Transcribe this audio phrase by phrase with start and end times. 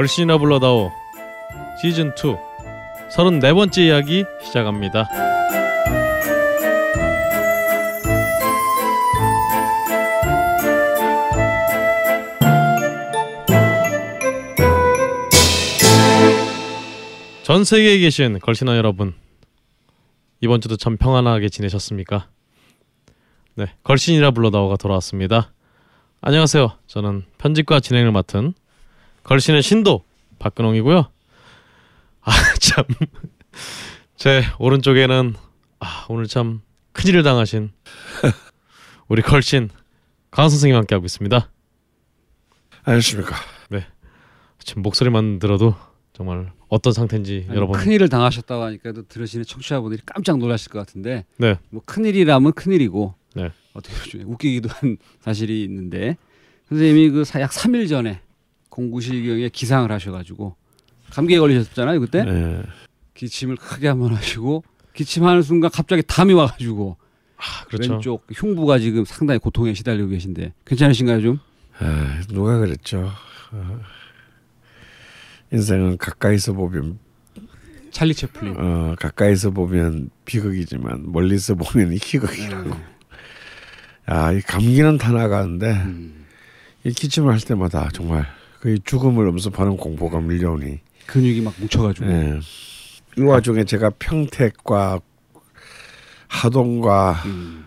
[0.00, 0.90] 걸신이나 불러다오
[1.82, 2.34] 시즌 2
[3.14, 5.06] 34번째 이야기 시작합니다.
[17.42, 19.12] 전 세계에 계신 걸신아 여러분
[20.40, 22.26] 이번 주도 참 평안하게 지내셨습니까?
[23.54, 25.52] 네, 걸신이라 불러다오가 돌아왔습니다.
[26.22, 26.72] 안녕하세요.
[26.86, 28.54] 저는 편집과 진행을 맡은
[29.24, 30.04] 걸신의 신도
[30.38, 31.10] 박근홍이고요.
[32.22, 32.84] 아 참,
[34.16, 35.34] 제 오른쪽에는
[35.80, 36.60] 아, 오늘 참
[36.92, 37.70] 큰일을 당하신
[39.08, 39.70] 우리 걸신
[40.30, 41.48] 강 선생님 함께 하고 있습니다.
[42.84, 43.36] 안녕하십니까.
[44.62, 45.74] 지금 목소리만 들어도
[46.12, 51.24] 정말 어떤 상태인지 아니, 여러분 큰일을 당하셨다고 하니까 또 들으시는 청취자분들이 깜짝 놀라실 것 같은데
[51.38, 51.58] 네.
[51.70, 53.50] 뭐 큰일이라면 큰일이고 네.
[53.72, 56.18] 어떻게 보면 웃기기도 한 사실이 있는데
[56.68, 58.20] 선생님이 그 약 3일 전에
[58.70, 60.56] 공구시경에 기상을 하셔가지고
[61.10, 62.62] 감기에 걸리셨잖아요 그때 네.
[63.14, 66.96] 기침을 크게 한번 하시고 기침하는 순간 갑자기 담이 와가지고
[67.36, 67.92] 아, 그렇죠.
[67.94, 71.38] 왼쪽 흉부가 지금 상당히 고통에 시달리고 계신데 괜찮으신가요 좀?
[71.78, 73.10] 아, 누가 그랬죠.
[73.52, 73.80] 어,
[75.52, 76.98] 인생은 가까이서 보면
[77.90, 78.54] 찰리 채플린.
[78.58, 82.70] 어, 가까이서 보면 비극이지만 멀리서 보면 희극이라고.
[84.10, 86.26] 야, 이 감기는 다 나가는데 음,
[86.84, 88.26] 이 기침을 할 때마다 정말
[88.60, 90.80] 그 죽음을 엄습하는 공포가 밀려오니.
[91.06, 92.06] 근육이 막 뭉쳐가지고.
[92.10, 92.40] 예.
[93.18, 95.00] 이 와중에 제가 평택과
[96.28, 97.64] 하동과 음,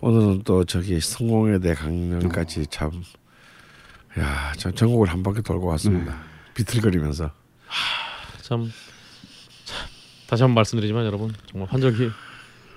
[0.00, 2.90] 오늘은 또 저기 성공회대 강연까지 참,
[4.18, 6.20] 야, 참 전국을 한 바퀴 돌고 왔습니다.
[6.54, 7.30] 비틀거리면서.
[8.42, 8.70] 참,
[9.64, 9.78] 참
[10.28, 12.10] 다시 한번 말씀드리지만 여러분 정말 환절기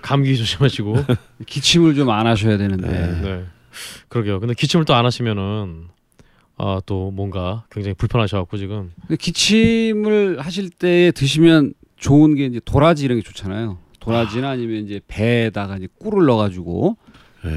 [0.02, 0.96] 감기 조심하시고
[1.46, 2.88] 기침을 좀 안 하셔야 되는데.
[3.22, 3.46] 네
[4.08, 4.40] 그러게요.
[4.40, 5.90] 근데 기침을 또 안 하시면은
[6.60, 13.06] 아 또 뭔가 굉장히 불편하셔갖고 지금 근데 기침을 하실 때 드시면 좋은 게 이제 도라지
[13.06, 13.78] 이런 게 좋잖아요.
[14.02, 16.98] 도라지나 아 니면 이제 배에다가 이제 꿀을 넣어가지고
[17.46, 17.50] 예.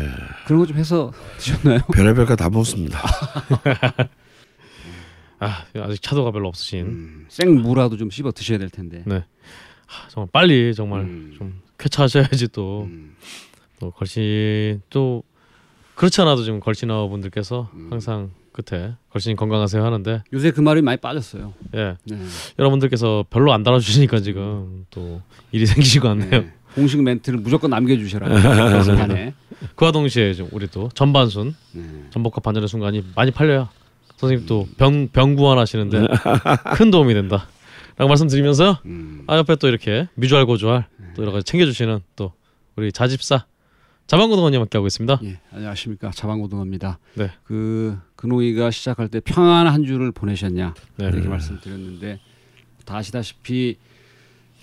[0.47, 1.81] 그런 거 좀 해서 드셨나요?
[1.93, 3.01] 별의별 거다 먹습니다.
[5.39, 9.03] 아 아직 차도가 별로 없으신 음, 생무라도 좀 씹어 드셔야 될 텐데.
[9.07, 11.35] 아, 정말 빨리 정말 음.
[11.37, 13.17] 좀 쾌차하셔야지 또또 음,
[13.95, 15.25] 걸신 또
[15.97, 17.89] 그렇지 않아도 지금 걸신어 분들께서 음.
[17.91, 21.53] 항상 끝에 걸신 건강하세요 하는데 요새 그 말이 많이 빠졌어요.
[21.75, 22.19] 예 네.
[22.59, 25.21] 여러분들께서 별로 안 달아주시니까 지금 또
[25.53, 26.31] 일이 생기시고 않네요.
[26.31, 26.53] 네.
[26.75, 28.29] 공식 멘트를 무조건 남겨주셔라.
[29.77, 31.83] 그와 동시에 좀 우리 또 전반순 네.
[32.11, 33.71] 전복과 반전의 순간이 많이 팔려야
[34.17, 36.07] 선생님 또 병 병구원 하시는데
[36.77, 37.49] 큰 도움이 된다.
[37.97, 38.79] 라고 말씀드리면서요.
[38.87, 39.25] 음.
[39.27, 42.33] 아 옆에 또 이렇게 미주알 고주알 또 여러 가지 챙겨주시는 또
[42.77, 43.45] 우리 자집사
[44.17, 45.21] 자방고등원님 함께 하고 있습니다.
[45.25, 46.99] 예, 안녕하십니까 자방고등어입니다.
[47.15, 47.31] 네.
[47.45, 51.07] 그 근호이가 시작할 때 평안한 한 주를 보내셨냐 네.
[51.07, 52.21] 이렇게 말씀드렸는데
[52.85, 53.79] 다 아시다시피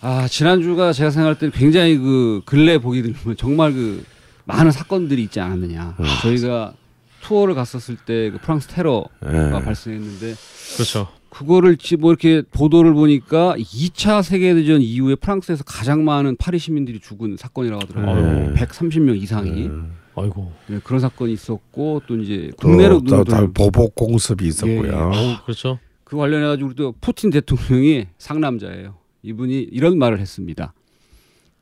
[0.01, 4.05] 아 지난주가 제가 생각할 때 굉장히 그 근래 보기 들면 정말 그
[4.45, 5.97] 많은 사건들이 있지 않았느냐.
[6.21, 6.73] 저희가
[7.21, 9.63] 투어를 갔었을 때 그 프랑스 테러가 예.
[9.63, 10.35] 발생했는데
[10.75, 11.07] 그렇죠.
[11.29, 17.37] 그거를 지- 뭐 이렇게 보도를 보니까 2차 세계대전 이후에 프랑스에서 가장 많은 파리 시민들이 죽은
[17.37, 18.49] 사건이라고 하더라고요.
[18.53, 18.53] 네.
[18.61, 19.69] 130명 이상이 예.
[20.15, 20.51] 아이고.
[20.67, 24.83] 네, 그런 사건이 있었고 또 이제 또, 국내로 또, 도또 보복 공습이 있었고요.
[24.83, 24.91] 예, 예.
[24.93, 25.79] 어우, 그렇죠.
[26.03, 28.95] 그 관련해 가지고 또 푸틴 대통령이 상남자예요.
[29.21, 30.73] 이분이 이런 말을 했습니다.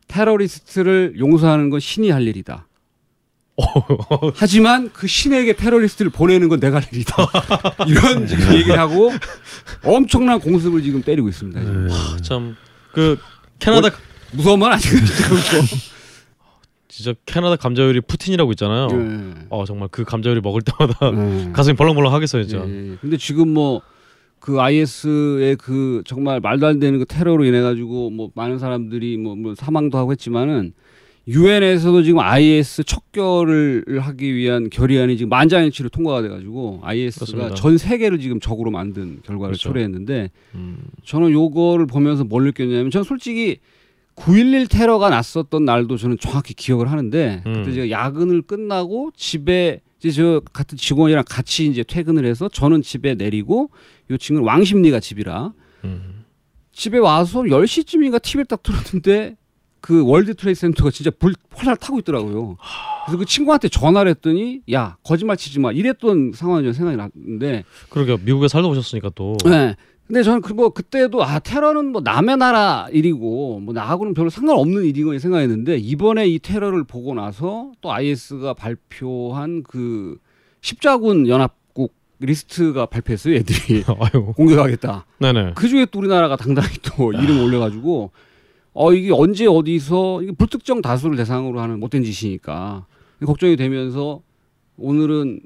[0.07, 2.65] 테러리스트를 용서하는 건 신이 할 일이다.
[4.35, 7.15] 하지만 그 신에게 테러리스트를 보내는 건 내가 할 일이다.
[7.87, 9.11] 이런 지금 얘기를 하고
[9.83, 11.59] 엄청난 공습을 지금 때리고 있습니다.
[11.59, 11.89] 지금.
[11.89, 12.21] 예.
[12.21, 13.17] 참그
[13.59, 13.89] 캐나다
[14.31, 15.77] 무서운 말 아니에요, 진짜.
[16.87, 18.87] 진짜 캐나다 감자요리 푸틴이라고 있잖아요.
[18.91, 19.45] 예.
[19.49, 21.51] 어 정말 그 감자요리 먹을 때마다 예.
[21.53, 22.63] 가슴이 벌렁벌렁 하겠어요, 진짜.
[22.67, 22.97] 예, 예.
[23.01, 23.81] 근데 지금 뭐
[24.39, 29.35] 그 IS의 그 정말 말도 안 되는 그 테러로 인해 가지고 뭐 많은 사람들이 뭐,
[29.35, 30.73] 뭐 사망도 하고 했지만은
[31.27, 37.55] 유엔에서도 지금 IS 척결을 하기 위한 결의안이 지금 만장일치로 통과가 돼가지고 IS가 그렇습니다.
[37.55, 39.69] 전 세계를 지금 적으로 만든 결과를 그렇죠.
[39.69, 43.57] 초래했는데 음, 저는 요거를 보면서 뭘 느꼈냐면 저는 솔직히
[44.15, 47.53] 9.11 테러가 났었던 날도 저는 정확히 기억을 하는데 음.
[47.53, 53.15] 그때 제가 야근을 끝나고 집에 이제 저 같은 직원이랑 같이 이제 퇴근을 해서 저는 집에
[53.15, 53.69] 내리고
[54.11, 55.53] 요 친구는 왕십리가 집이라
[55.83, 56.23] 음.
[56.71, 59.35] 집에 와서 10시쯤인가 TV를 딱 틀었는데
[59.81, 62.57] 그 World Trade Center가 진짜 불 활활 타고 있더라고요.
[63.05, 68.17] 그래서 그 친구한테 전화를 했더니 야 거짓말 치지 마 이랬던 상황이 좀 생각이 났는데 그러게
[68.23, 69.75] 미국에 살다 오셨으니까 또 네.
[70.07, 75.17] 근데 저는 그뭐 그때도 아 테러는 뭐 남의 나라 일이고 뭐 나하고는 별로 상관없는 일이고
[75.19, 80.17] 생각했는데 이번에 이 테러를 보고 나서 또 IS가 발표한 그
[80.61, 83.35] 십자군 연합국 리스트가 발표했어요.
[83.35, 83.83] 애들이.
[84.35, 85.05] 공격하겠다.
[85.19, 85.53] 네네.
[85.55, 88.11] 그 중에 또 우리나라가 당당히 또 이름 올려가지고
[88.79, 92.85] 어 이게 언제 어디서 이게 불특정 다수를 대상으로 하는 못된 짓이니까
[93.25, 94.21] 걱정이 되면서
[94.77, 95.39] 오늘은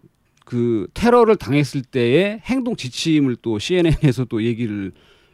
[0.44, 4.92] 그 테러를 당했을 때의 행동 지침을 또 CNN에서 또 얘기를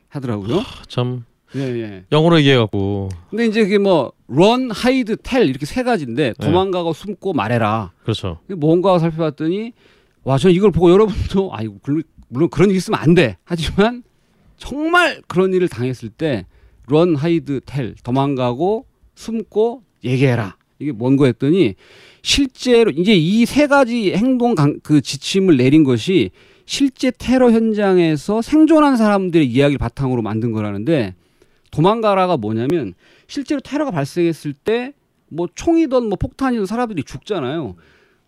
[0.09, 0.61] 하더라고요.
[0.87, 2.05] 참 예, 예.
[2.11, 6.45] 영어로 얘기해갖고 근데 이제 그게 뭐 run, hide, tell 이렇게 세 가지인데 네.
[6.45, 7.93] 도망가고 숨고 말해라.
[8.03, 8.37] 그렇죠.
[8.57, 9.73] 뭔가 살펴봤더니
[10.23, 13.37] 와, 저는 이걸 보고 여러분도 아 이거 그- 물론 그런 일 있으면 안 돼.
[13.43, 14.03] 하지만
[14.57, 16.45] 정말 그런 일을 당했을 때
[16.89, 18.85] run, hide, tell 도망가고
[19.15, 20.57] 숨고 얘기해라.
[20.79, 21.75] 이게 뭔거 했더니
[22.21, 26.31] 실제로 이제 이 세 가지 행동 강, 그 지침을 내린 것이
[26.65, 31.15] 실제 테러 현장에서 생존한 사람들의 이야기를 바탕으로 만든 거라는데
[31.71, 32.93] 도망가라가 뭐냐면
[33.27, 34.93] 실제로 테러가 발생했을 때
[35.29, 37.75] 뭐 총이든 뭐 폭탄이든 사람들이 죽잖아요.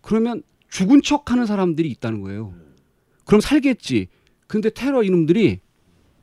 [0.02, 2.52] 그러면 죽은 척 하는 사람들이 있다는 거예요.
[3.24, 4.08] 그럼 살겠지.
[4.46, 5.60] 근데 테러 이놈들이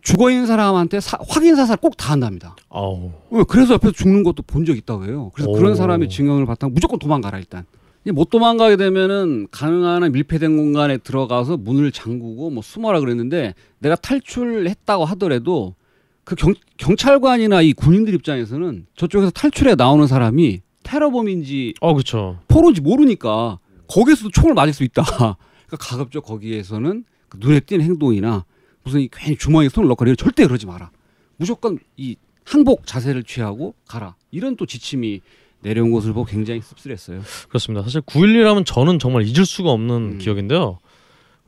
[0.01, 2.55] 죽어 있는 사람한테 사- 확인 사살 꼭 다 한답니다.
[2.69, 3.11] 아우.
[3.29, 3.43] 왜?
[3.47, 5.31] 그래서 옆에서 죽는 것도 본 적 있다고 해요.
[5.33, 5.53] 그래서 오.
[5.53, 7.65] 그런 사람의 증언을 바탕 무조건 도망가라 일단.
[8.13, 15.03] 못 도망가게 되면은 가능한 한 밀폐된 공간에 들어가서 문을 잠그고 뭐 숨어라 그랬는데 내가 탈출했다고
[15.03, 15.75] 하더라도
[16.23, 22.39] 그 경, 경찰관이나 이 군인들 입장에서는 저쪽에서 탈출해 나오는 사람이 테러범인지 어 그렇죠.
[22.47, 23.59] 포로인지 모르니까
[23.89, 25.03] 거기에서도 총을 맞을 수 있다.
[25.67, 28.45] 그러니까 가급적 거기에서는 그 눈에 띄는 행동이나
[28.87, 30.91] 무슨 이 괜히 주머니에 손을 이런 절대 그러지 마라.
[31.35, 34.15] 무조건 이 항복 자세를 취하고 가라.
[34.31, 35.21] 이런 또 지침이
[35.61, 37.21] 내려온 것을 보고 굉장히 씁쓸했어요.
[37.49, 37.83] 그렇습니다.
[37.83, 40.17] 사실 9.11 하면 저는 정말 잊을 수가 없는 음.
[40.19, 40.79] 기억인데요.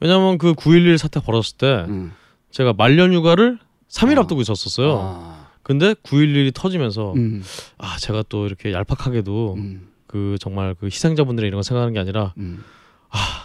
[0.01, 2.12] 왜냐하면 그 9.11 사태 벌었을 때 음.
[2.51, 3.57] 제가 말년 휴가를
[3.88, 4.21] 3일 아.
[4.21, 5.00] 앞두고 있었었어요.
[5.00, 5.47] 아.
[5.63, 7.42] 근데 9.11이 터지면서 음.
[7.77, 9.88] 아 제가 또 이렇게 얄팍하게도 음.
[10.07, 12.63] 그 정말 그 희생자분들의 이런 거 생각하는 게 아니라 음.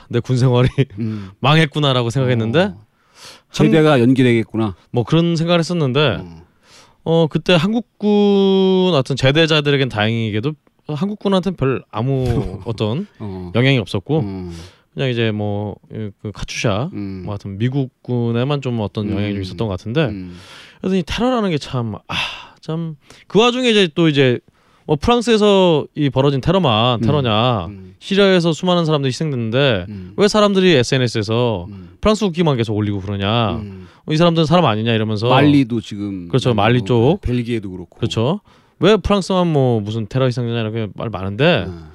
[0.09, 0.69] 내군 생활이
[0.99, 1.31] 음.
[1.41, 2.84] 망했구나라고 생각했는데 어.
[3.53, 4.75] 제대가 연기되겠구나.
[4.91, 6.45] 뭐 그런 생각을 했었는데 어.
[7.05, 10.53] 어 그때 한국군 어떤 제대자들에겐 다행히게도
[10.89, 13.53] 한국군한테는 별 아무 어떤 어.
[13.55, 14.57] 영향이 없었고 음.
[14.95, 17.23] 그냥 이제 뭐 그 카투샤 음.
[17.25, 19.43] 뭐 하여튼 미국군에만 좀 어떤 영향이 좀 음.
[19.43, 20.37] 있었던 것 같은데 음.
[20.81, 24.39] 그래서 이 테러라는 게 참 아참 그 와중에 이제 또 이제
[24.87, 27.07] 뭐 프랑스에서 이 벌어진 테러만 음.
[27.07, 27.95] 테러냐 음.
[27.99, 30.13] 시리아에서 수많은 사람들이 희생됐는데 음.
[30.17, 31.97] 왜 사람들이 SNS에서 음.
[32.01, 33.89] 프랑스 국기만 계속 올리고 그러냐 음.
[34.05, 37.21] 어, 이 사람들은 사람 아니냐 이러면서 말리도 지금 그렇죠, 많이 말리 쪽.
[37.23, 38.41] 벨기에도 그렇고 그렇죠
[38.79, 41.89] 왜 프랑스만 뭐 무슨 테러 희생자냐 이렇게 말 많은데 어.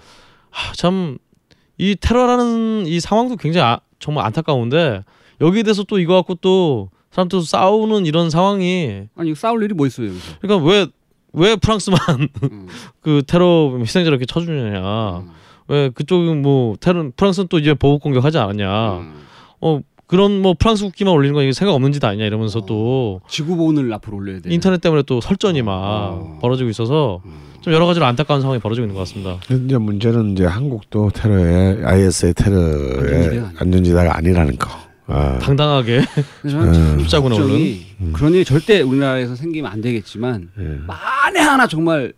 [0.76, 5.04] 참이 테러라는 이 상황도 굉장히 아, 정말 안타까운데
[5.42, 10.08] 여기에 대해서 또 이거 갖고 또 사람들 싸우는 이런 상황이 아니 싸울 일이 뭐 있어요
[10.08, 10.88] 여기서 그러니까 왜
[11.34, 12.00] 왜 프랑스만
[12.44, 12.68] 음.
[13.02, 15.30] 그 테러 희생자 이렇게 쳐주느냐 음.
[15.68, 19.14] 왜 그쪽은 뭐 테러 프랑스는 또 이제 보복 공격하지 않았냐 음.
[19.62, 22.66] 어 그런 뭐 프랑스 국기만 올리는 거 이게 생각 없는 짓 아니냐 이러면서 어.
[22.66, 24.52] 또 지구본을 앞으로 올려야 돼.
[24.52, 26.40] 인터넷 때문에 또 설전이 막 어.
[26.42, 27.50] 벌어지고 있어서 음.
[27.62, 29.38] 좀 여러 가지로 안타까운 상황이 벌어지고 있는 것 같습니다.
[29.66, 33.52] 이제 문제는 이제 한국도 테러의 IS의 아니야.
[33.60, 34.89] 안전지대가 아니라는 거.
[35.10, 36.02] 아, 당당하게
[36.44, 37.00] 저는 참 음.
[37.00, 40.64] 십자군에 걱정이 그런 일이 절대 우리나라에서 생기면 안 되겠지만 예.
[40.86, 42.14] 만에 하나 정말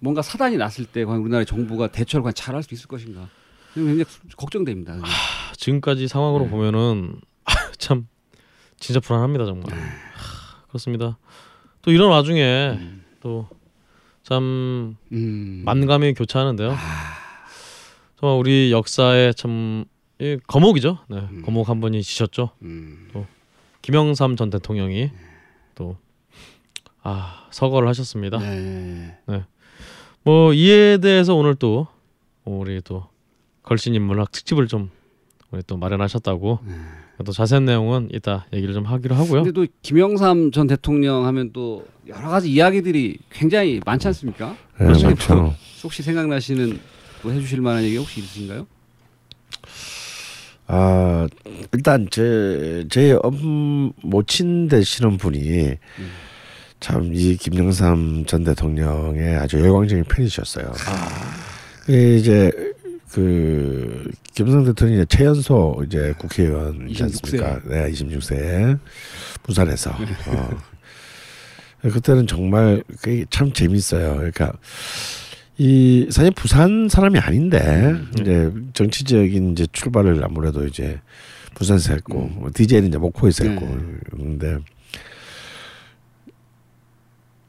[0.00, 3.28] 뭔가 사단이 났을 때 과연 우리나라 정부가 대처를 과연 잘할 수 있을 것인가
[3.74, 4.04] 굉장히
[4.36, 4.94] 걱정됩니다.
[4.94, 5.08] 그냥.
[5.56, 6.50] 지금까지 상황으로 네.
[6.50, 7.20] 보면은
[7.78, 8.08] 참
[8.78, 9.70] 진짜 불안합니다 정말.
[9.70, 9.76] 네.
[9.80, 11.18] 하, 그렇습니다.
[11.82, 13.04] 또 이런 와중에 음.
[13.20, 15.62] 또참 음.
[15.64, 16.74] 만감이 교차하는데요.
[18.18, 19.84] 정말 우리 역사에 참
[20.20, 20.98] 이 거목이죠.
[21.08, 21.42] 네, 음.
[21.42, 22.50] 거목 한 분이 지셨죠.
[22.62, 23.08] 음.
[23.82, 25.10] 김영삼 전 대통령이
[25.74, 25.96] 또
[27.02, 28.38] 아, 서거를 하셨습니다.
[28.38, 29.16] 네.
[30.22, 31.86] 뭐 이에 대해서 오늘 또
[32.44, 33.06] 우리 또
[33.62, 34.90] 걸신 인물학 특집을 좀
[35.50, 36.58] 우리 또 마련하셨다고
[37.24, 39.42] 또 자세한 내용은 이따 얘기를 좀 하기로 하고요.
[39.42, 44.54] 근데 또 김영삼 전 대통령 하면 또 여러 가지 이야기들이 굉장히 많지 않습니까?
[44.80, 45.54] 예, 그렇죠.
[45.82, 46.78] 혹시 생각나시는
[47.22, 48.66] 뭐 해주실 만한 얘기 혹시 있으신가요?
[50.72, 51.26] 아
[51.72, 53.16] 일단 제 제
[54.02, 55.74] 모친 되시는 분이
[56.78, 60.72] 참이 김영삼 전 대통령의 아주 열광적인 팬이셨어요.
[61.88, 62.50] 이제
[63.12, 67.04] 그 김영삼 대통령이 최연소 이제 국회의원이지 26세.
[67.04, 67.60] 않습니까?
[67.66, 68.78] 네, 26세
[69.42, 69.90] 부산에서.
[70.28, 70.50] 어.
[71.82, 74.14] 그때는 정말 그게 참 재밌어요.
[74.16, 74.52] 그러니까
[75.62, 80.98] 이 사실 부산 사람이 아닌데 이제 정치적인 이제 출발을 아무래도 이제
[81.54, 83.82] 부산에서 했고 DJ는 이제 목포에서 했고 네.
[84.10, 84.56] 그런데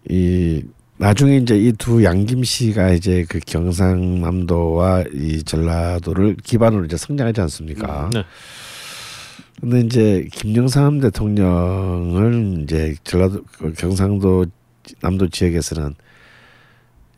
[0.09, 0.61] 이
[0.97, 8.09] 나중에 이제 이 두 양김 씨가 이제 그 경상남도와 이 전라도를 기반으로 이제 성장하지 않습니까?
[8.13, 8.25] 네.
[9.61, 14.47] 근데 이제 김영삼 대통령을 이제 전라도 그 경상도
[14.99, 15.95] 남도 지역에서는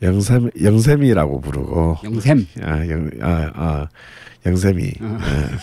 [0.04, 2.46] 영삼 영샘이라고 부르고 영샘.
[2.62, 3.88] 아 영 아 아,
[4.46, 5.18] 영샘이 어.
[5.22, 5.58] 예.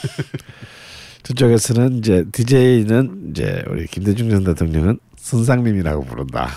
[1.22, 6.48] 저쪽에서는 이제 DJ는 이제 우리 김대중 전 대통령은 선상님이라고 부른다.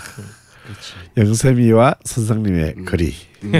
[0.64, 0.94] 그렇지.
[1.18, 2.84] 영샘이와 선상님의 음.
[2.86, 3.12] 거리.
[3.44, 3.52] 음.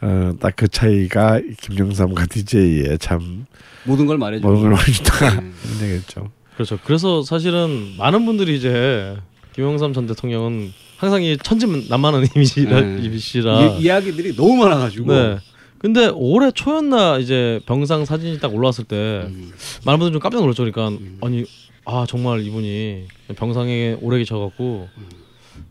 [0.00, 3.46] 어, 딱 그 차이가 김영삼과 DJ의 참
[3.84, 4.46] 모든 걸 말해줘.
[4.46, 5.28] 모든 걸 말해준다.
[5.40, 5.54] 음.
[5.78, 6.30] 이런 얘기겠죠.
[6.54, 6.78] 그렇죠.
[6.84, 9.16] 그래서 사실은 많은 분들이 이제
[9.54, 13.02] 김영삼 전 대통령은 항상 이 천진난만한 이미지라 네.
[13.02, 13.76] 이미지라.
[13.76, 15.12] 이, 이야기들이 너무 많아가지고.
[15.12, 15.38] 네.
[15.78, 19.52] 근데 올해 초였나 이제 병상 사진이 딱 올라왔을 때 음.
[19.86, 20.64] 많은 분들 좀 깜짝 놀랐죠.
[20.64, 21.18] 그러니까 음.
[21.22, 21.44] 아니
[21.84, 23.04] 아 정말 이분이
[23.36, 24.88] 병상에 오래 계셔갖고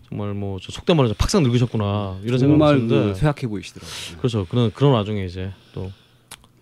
[0.07, 4.17] 정말 뭐 저 속된 말로 팍상 늙으셨구나 이런 했는데 그 쇠약해 보이시더라고요.
[4.19, 4.45] 그렇죠.
[4.49, 5.91] 그런 그런 와중에 이제 또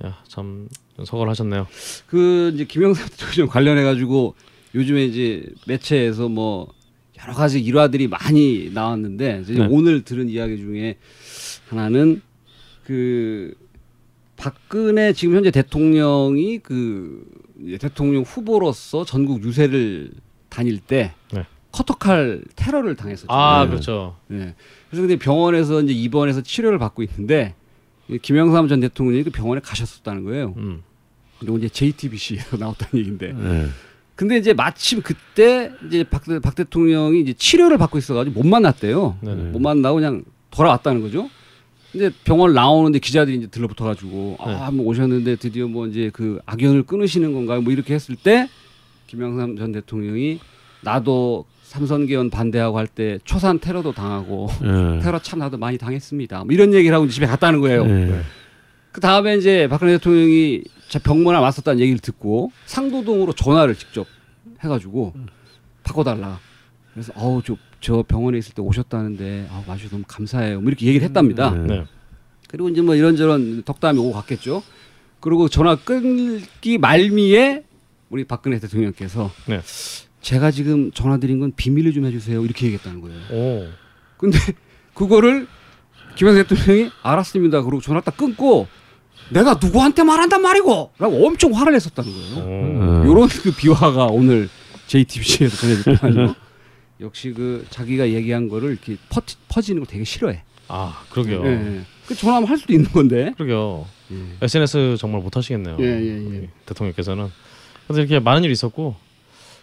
[0.03, 0.67] 야 참
[1.05, 1.67] 서거를 하셨네요.
[2.07, 4.36] 그 이제 김영삼 대통령 관련해 가지고
[4.74, 6.67] 요즘에 이제 매체에서 뭐
[7.22, 9.67] 여러 가지 일화들이 많이 나왔는데 네.
[9.69, 10.98] 오늘 들은 이야기 중에
[11.69, 12.22] 하나는
[12.86, 13.53] 그
[14.38, 17.25] 박근혜 지금 현재 대통령이 그
[17.79, 20.12] 대통령 후보로서 전국 유세를
[20.50, 21.45] 다닐 때 네.
[21.72, 23.31] 커터칼 테러를 당했었죠.
[23.31, 23.69] 아 네.
[23.69, 24.17] 그렇죠.
[24.27, 24.55] 네.
[24.89, 27.55] 그래서 근데 병원에서 이제 입원해서 치료를 받고 있는데
[28.07, 30.53] 이 김영삼 전 대통령이 그 병원에 가셨었다는 거예요.
[30.57, 30.84] 음.
[31.39, 33.34] 그리고 이제 JTBC에서 나왔다는 얘기인데.
[33.34, 33.67] 네.
[34.15, 39.17] 근데 이제 마침 그때 이제 박, 박 대통령이 이제 치료를 받고 있어가지고 못 만났대요.
[39.22, 39.43] 네네.
[39.51, 41.29] 못 만나고 그냥 돌아왔다는 거죠.
[41.91, 44.53] 근데 병원 나오는데 기자들이 이제 들러붙어가지고 네.
[44.53, 47.62] 아, 한번 오셨는데 드디어 뭐 이제 그 악연을 끊으시는 건가요?
[47.62, 48.50] 뭐 이렇게 했을 때
[49.07, 50.39] 김영삼 전 대통령이
[50.81, 55.00] 나도 삼선 개헌 반대하고 할 때 초산 테러도 당하고 네.
[55.03, 56.43] 테러 참 나도 많이 당했습니다.
[56.45, 57.86] 뭐 이런 얘기를 하고 집에 갔다는 거예요.
[57.86, 58.22] 네.
[58.95, 64.07] 그 다음에 이제 박근혜 대통령이 제 병문안 왔었다는 얘기를 듣고 상도동으로 전화를 직접
[64.61, 65.13] 해가지고
[65.83, 66.39] 바꿔달라.
[66.93, 70.61] 그래서 어우 저, 저 병원에 있을 때 오셨다는데 아우 아주 너무 감사해요.
[70.61, 71.51] 뭐 이렇게 얘기를 했답니다.
[71.51, 71.75] 네.
[71.75, 71.85] 네.
[72.47, 74.63] 그리고 이제 뭐 이런저런 덕담이 오고 갔겠죠.
[75.19, 77.65] 그리고 전화 끊기 말미에
[78.09, 79.59] 우리 박근혜 대통령께서 네.
[80.21, 82.45] 제가 지금 전화 드린 건 비밀로 좀 해주세요.
[82.45, 83.19] 이렇게 얘기했다는 거예요.
[83.33, 83.67] 오.
[84.15, 84.37] 근데
[84.93, 85.47] 그거를
[86.15, 87.61] 김영삼 대통령이 알았습니다.
[87.61, 88.67] 그러고 전화 딱 끊고
[89.29, 92.36] 내가 누구한테 말한단 말이고 라고 엄청 화를 냈었다는 거예요.
[92.36, 92.39] 오.
[92.41, 93.03] 음.
[93.05, 94.50] 요런 그 비화가 오늘
[94.88, 96.36] JTBC에서 전해졌거든요.
[97.01, 100.44] 역시 그 자기가 얘기한 거를 이렇게 퍼, 퍼지는 걸 되게 싫어해.
[100.67, 101.46] 아 그러게요.
[101.46, 101.82] 예, 예.
[102.08, 103.34] 그 전화하면 할 수도 있는 건데.
[103.36, 103.86] 그러게요.
[104.12, 104.46] 예.
[104.46, 105.77] SNS 정말 못 하시겠네요.
[105.79, 106.50] 예, 예, 예.
[106.65, 107.27] 대통령께서는.
[107.88, 108.96] 그래서 이렇게 많은 일이 있었고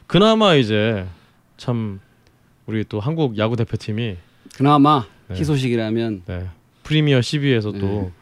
[0.07, 1.07] 그나마 이제
[1.57, 2.00] 참
[2.66, 4.16] 우리 또 한국 야구 대표팀이
[4.54, 5.37] 그나마 네.
[5.37, 6.49] 희소식이라면 네,
[6.83, 7.78] 프리미어 12에서 네.
[7.81, 8.12] 또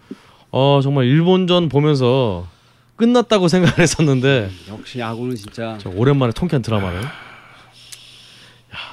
[0.52, 2.46] 어, 정말 일본전 보면서
[2.96, 4.50] 끝났다고 생각을 했었는데.
[4.68, 5.78] 역시 야구는 진짜.
[5.80, 7.08] 저 오랜만에 통쾌한 드라마를 야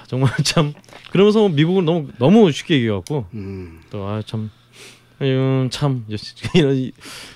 [0.07, 0.73] 정말 참.
[1.11, 3.25] 그러면서 미국은 너무 너무 쉽게 이겨갖고.
[3.33, 4.49] 음, 또아 참.
[5.21, 6.05] 음, 참
[6.53, 6.91] 이런 이-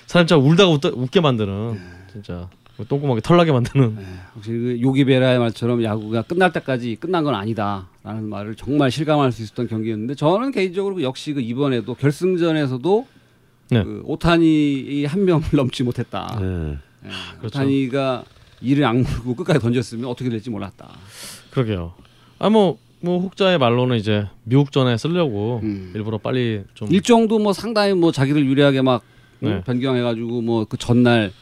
[0.06, 1.80] 사람 참 울다가 웃다, 웃게 만드는.
[2.12, 2.48] 진짜.
[2.88, 3.94] 똥구멍에 털나게 만드는.
[3.96, 4.02] 네,
[4.36, 9.68] 역시 그 요기베라의 말처럼 야구가 끝날 때까지 끝난 건 아니다라는 말을 정말 실감할 수 있었던
[9.68, 13.06] 경기였는데 저는 개인적으로 그 역시 그 이번에도 결승전에서도
[13.72, 13.82] 네.
[13.84, 16.38] 그 오타니이 한 명을 넘지 못했다.
[16.40, 16.78] 네.
[17.04, 17.58] 예, 그렇죠.
[17.58, 18.24] 오타니가
[18.60, 20.88] 이를 악물고 끝까지 던졌으면 어떻게 될지 몰랐다.
[21.50, 21.94] 그러게요.
[22.38, 22.78] 아뭐뭐
[23.22, 25.92] 혹자의 말로는 이제 미국전에 쓰려고 음.
[25.94, 29.02] 일부러 빨리 좀 일정도 뭐 상당히 뭐 자기들 유리하게 막
[29.42, 29.48] 응?
[29.48, 29.62] 네.
[29.64, 31.32] 변경해가지고 뭐 그 전날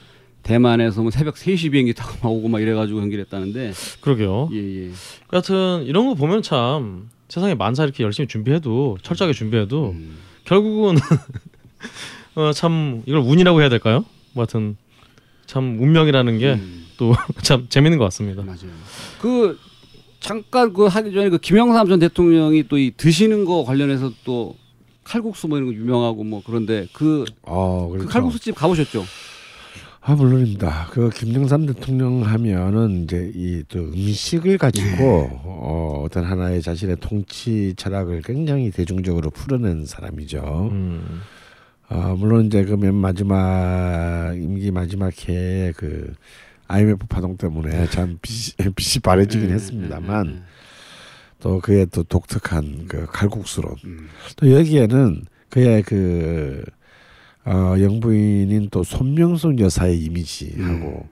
[0.43, 4.49] 대만에서 뭐 새벽 3시 비행기 타고 막 오고 막 이래가지고 경기를 했다는데 그러게요.
[4.53, 4.91] 예 예.
[5.35, 10.17] 여하튼 이런 거 보면 참 세상에 만사 이렇게 열심히 준비해도 철저하게 준비해도 음.
[10.47, 10.97] 결국은
[12.41, 14.05] 어, 참 이걸 운이라고 해야 될까요?
[14.33, 14.77] 뭐 하여튼
[15.47, 16.59] 참 운명이라는 게
[16.97, 17.67] 또 참 음.
[17.71, 18.43] 재밌는 것 같습니다.
[18.43, 18.71] 맞아요.
[19.23, 19.59] 그
[20.21, 24.55] 잠깐 그 하기 전에 그 김영삼 전 대통령이 또 이 드시는 거 관련해서 또
[25.03, 28.05] 칼국수 뭐 이런 거 유명하고 뭐 그런데 그, 어, 그.
[28.07, 29.03] 칼국수 집 가보셨죠?
[30.03, 30.89] 아 물론입니다.
[30.91, 38.21] 그 김영삼 대통령 하면은 이제 이 또 음식을 가지고 어, 어떤 하나의 자신의 통치 철학을
[38.23, 40.69] 굉장히 대중적으로 풀어낸 사람이죠.
[40.73, 41.21] 음,
[41.93, 46.15] 아 물론 이제 그 맨 마지막 임기 마지막 해에 그
[46.69, 50.43] IMF 파동 때문에 참 빚이, 빚이 바래지긴 예, 했습니다만 예, 예,
[51.41, 54.09] 또 그의 또 독특한 그 칼국수론 음.
[54.37, 56.63] 또 여기에는 그의 그
[57.45, 61.09] 어, 영부인인 또 손명숙 여사의 이미지하고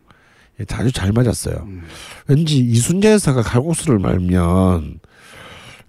[0.71, 1.57] 아주 잘 맞았어요.
[1.67, 1.83] 음.
[2.29, 5.01] 왠지 이순재 여사가 칼국수를 말면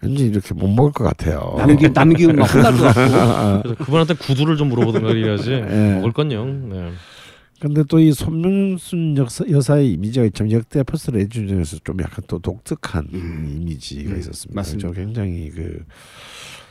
[0.02, 1.56] 왠지 이렇게 못 먹을 것 같아요.
[1.58, 3.62] 남기 남기면 막 혼날 것 같고.
[3.62, 5.94] 그래서 그분한테 구두를 좀 물어보든가 이래야지 예.
[5.96, 6.46] 먹을 건요.
[6.46, 6.92] 네.
[7.60, 13.10] 근데 또 이 손명순 여사, 여사의 이미지가 참 역대 레지 중에서 좀 약간 또 독특한
[13.14, 13.58] 음.
[13.58, 14.58] 이미지가 음, 있었습니다.
[14.58, 14.88] 맞습니다.
[14.88, 15.84] 저 굉장히 그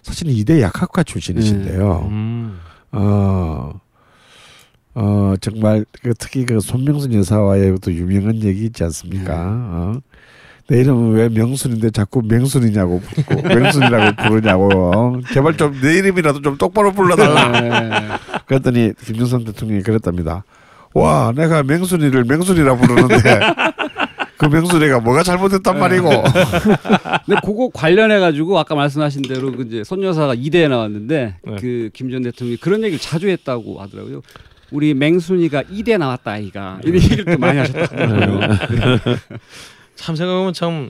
[0.03, 2.09] 사실 이대 약학과 출신이신데요.
[2.11, 2.59] 음.
[2.93, 3.79] 어,
[4.95, 9.35] 어 정말 그 특히 그 손명순 여사와의 또 유명한 얘기 있지 않습니까?
[9.37, 10.01] 어?
[10.69, 15.21] 내 이름은 왜 명순인데 자꾸 맹순이냐고 묻고 맹순이라고 부르냐고 어?
[15.33, 17.61] 제발 좀 내 이름이라도 좀 똑바로 불러달라.
[17.61, 17.91] 네.
[18.47, 20.45] 그랬더니 김정선 대통령이 그랬답니다.
[20.95, 23.17] 와, 내가 맹순이를 맹순이라 부르는데
[24.37, 26.09] 그 맹순이가 뭐가 잘못했단 말이고.
[27.27, 31.57] 근데 그거 관련해 가지고 아까 말씀하신 대로 그 이제 손 여사가 이대에 나왔는데 네.
[31.61, 34.21] 그 김전 대통령이 그런 얘기를 자주 했다고 하더라고요.
[34.71, 38.41] 우리 맹순이가 이대 나왔다 아이가 이런 얘기를 또 많이 하셨다고요.
[39.99, 40.89] 참 생각하면 참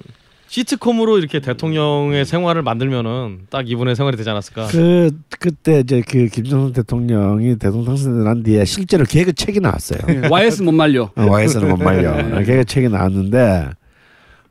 [0.48, 4.68] 시트콤으로 이렇게 대통령의 생활을 만들면은 딱 이분의 생활이 되지 않았을까.
[4.68, 10.00] 그 그때 이제 그 김정선 대통령이 대통령 당선된 뒤에 실제로 개그 책이 나왔어요.
[10.30, 11.10] YS 못 말려.
[11.16, 12.22] 어, 와이스는 못 말려.
[12.22, 12.44] 네.
[12.44, 13.70] 개그 책이 나왔는데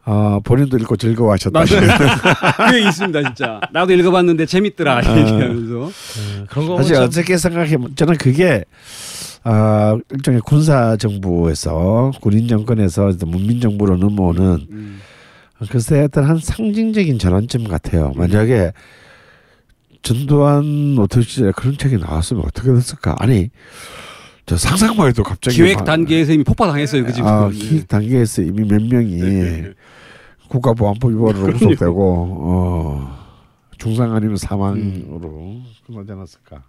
[0.06, 1.64] 어, 본인도 읽고 즐거워하셨다.
[1.66, 3.60] 그게 있습니다 진짜.
[3.72, 5.92] 나도 읽어봤는데 재밌더라 얘기하면서.
[5.92, 8.64] 네, 그런 거 사실 어떻게 생각해 저는 그게
[9.50, 15.00] 아 일종의 군사 정부에서 군인 정권에서 문민 정부로 넘어오는 음.
[15.72, 18.12] 글쎄 어떤 한 상징적인 전환점 같아요.
[18.18, 18.74] 만약에
[20.02, 23.16] 전두환 노태우 시절에 그런 책이 나왔으면 어떻게 됐을까?
[23.20, 23.50] 아니
[24.46, 27.28] 저 상상만 해도 갑자기 기획 막- 단계에서 이미 폭파당했어요 그 집은.
[27.30, 29.72] 아, 기획 단계에서 이미 몇 명이 네.
[30.50, 33.18] 국가보안법 위반으로 구속되고 어,
[33.78, 36.64] 중상 아니면 사망으로 끝나지 않았을까?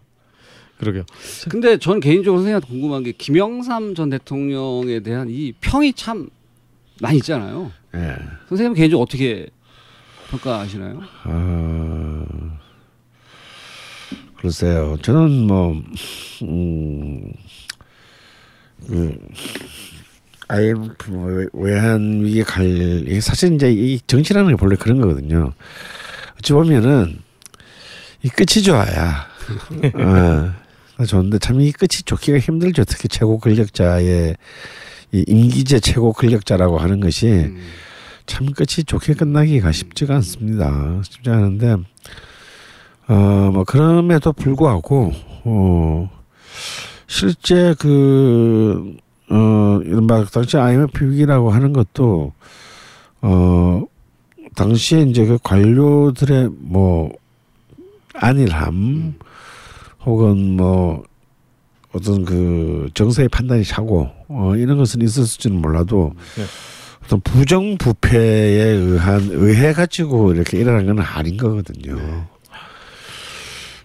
[0.79, 1.05] 그러게요.
[1.49, 6.29] 근데 전 개인적으로 선생님한테 궁금한 게 김영삼 전 대통령에 대한 이 평이 참
[7.01, 7.73] 많이 있잖아요.
[7.95, 8.17] 예.
[8.49, 9.49] 선생님 개인적으로 어떻게
[10.31, 11.01] 평가하시나요?
[11.25, 12.27] 어,
[14.41, 14.97] 글쎄요.
[15.03, 15.83] 저는 뭐,
[16.43, 17.33] 음,
[18.87, 19.19] 그,
[20.49, 22.65] IMF 뭐 외환 위기 갈,
[23.21, 25.53] 사실 이제 이 정치라는 게 본래 그런 거거든요.
[26.39, 27.19] 어찌 보면은
[28.23, 29.27] 이 끝이 좋아야.
[29.95, 30.53] 어,
[31.07, 32.85] 좋은데 참 이 끝이 좋기가 힘들죠.
[32.85, 34.37] 특히 최고 권력자의
[35.13, 37.61] 이 임기제 최고 권력자라고 하는 것이 음.
[38.27, 41.01] 참 끝이 좋게 끝나기가 쉽지가 않습니다.
[41.03, 41.77] 쉽지 않은데
[43.09, 45.13] 어뭐 그럼에도 불구하고
[45.45, 46.11] 어
[47.07, 48.97] 실제 그
[49.31, 52.33] 어 이른바 당시 IMF 위기라고 하는 것도
[53.21, 53.83] 어
[54.55, 57.13] 당시에 이제 그 관료들의 뭐
[58.15, 59.17] 안일함
[60.05, 61.03] 혹은 뭐
[61.93, 66.45] 어떤 그 정서의 판단이 차고 어 이런 것은 있었을지는 몰라도 네.
[67.05, 72.27] 어떤 부정부패에 의한 의해 가지고 이렇게 일어난 건 아닌 거거든요.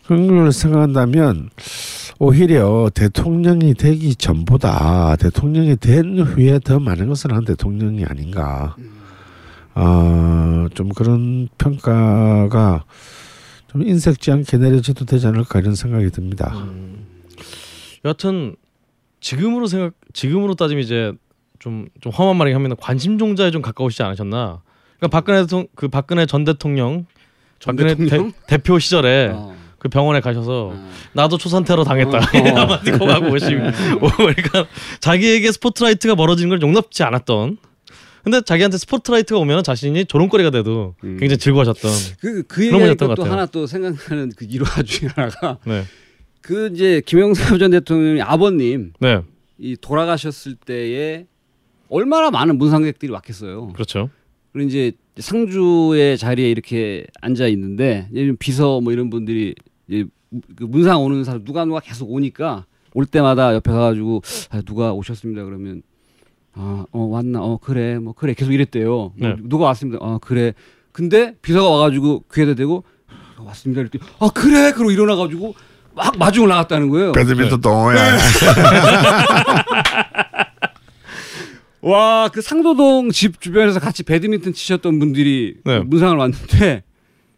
[0.05, 1.49] 그런 걸 생각한다면
[2.19, 8.75] 오히려 대통령이 되기 전보다 대통령이 된 후에 더 많은 것을 한 대통령이 아닌가.
[9.73, 12.83] 아, 좀 그런 평가가
[13.73, 16.53] 좀 인색지 않게 내려져도 되지 않을까 이런 생각이 듭니다.
[16.55, 17.05] 음.
[18.05, 18.55] 여하튼
[19.19, 21.11] 지금으로 생각 지금으로 따지면 이제
[21.59, 22.75] 좀 좀 험한 말이긴 합니다.
[22.79, 24.61] 관심종자에 좀 가까우시지 않으셨나?
[24.99, 27.05] 그러니까 박근혜 대통령 그 박근혜 전 대통령
[27.59, 28.31] 전 박근혜 대통령?
[28.47, 29.55] 대, 표 시절에 어.
[29.79, 30.89] 그 병원에 가셔서 어.
[31.13, 32.17] 나도 초산 테러 당했다.
[32.17, 32.59] 어.
[32.59, 34.65] 한마디 고 하고 오시 그러니까
[34.99, 37.57] 자기에게 스포트라이트가 멀어지는 걸 용납지 않았던.
[38.23, 41.17] 근데 자기한테 스포트라이트가 오면 자신이 조롱거리가 돼도 음.
[41.19, 41.91] 굉장히 즐거워하셨던.
[42.19, 43.33] 그, 그 그런 분이었던 것또 같아요.
[43.33, 45.83] 하나 또 생각나는 그 일화 중에 하나가 네,
[46.41, 49.21] 그 이제 김영삼 전 대통령의 아버님 네,
[49.57, 51.25] 이 돌아가셨을 때에
[51.89, 53.73] 얼마나 많은 문상객들이 왔겠어요.
[53.73, 54.09] 그렇죠.
[54.53, 58.09] 그리고 이제 상주의 자리에 이렇게 앉아 있는데
[58.39, 59.53] 비서 뭐 이런 분들이
[59.87, 60.05] 이제
[60.55, 65.43] 그 문상 오는 사람 누가 누가 계속 오니까 올 때마다 옆에 가가지고 아, 누가 오셨습니다
[65.43, 65.83] 그러면
[66.55, 67.41] 아 어 왔나?
[67.41, 67.97] 어 그래.
[67.99, 68.33] 뭐 그래.
[68.33, 68.87] 계속 이랬대요.
[68.89, 69.35] 뭐 네.
[69.43, 70.53] 누가 왔습니다 아 그래.
[70.91, 72.83] 근데 비서가 와 가지고 귀에다 대고
[73.37, 74.71] 아, 왔습니다 이랬더니 아 그래.
[74.71, 75.55] 그러고 일어나 가지고
[75.95, 77.11] 막 마중을 나갔다는 거예요.
[77.13, 77.95] 배드민턴 동호회
[81.81, 85.79] 와 그 상도동 집 주변에서 같이 배드민턴 치셨던 분들이 네.
[85.79, 86.83] 그 문상을 왔는데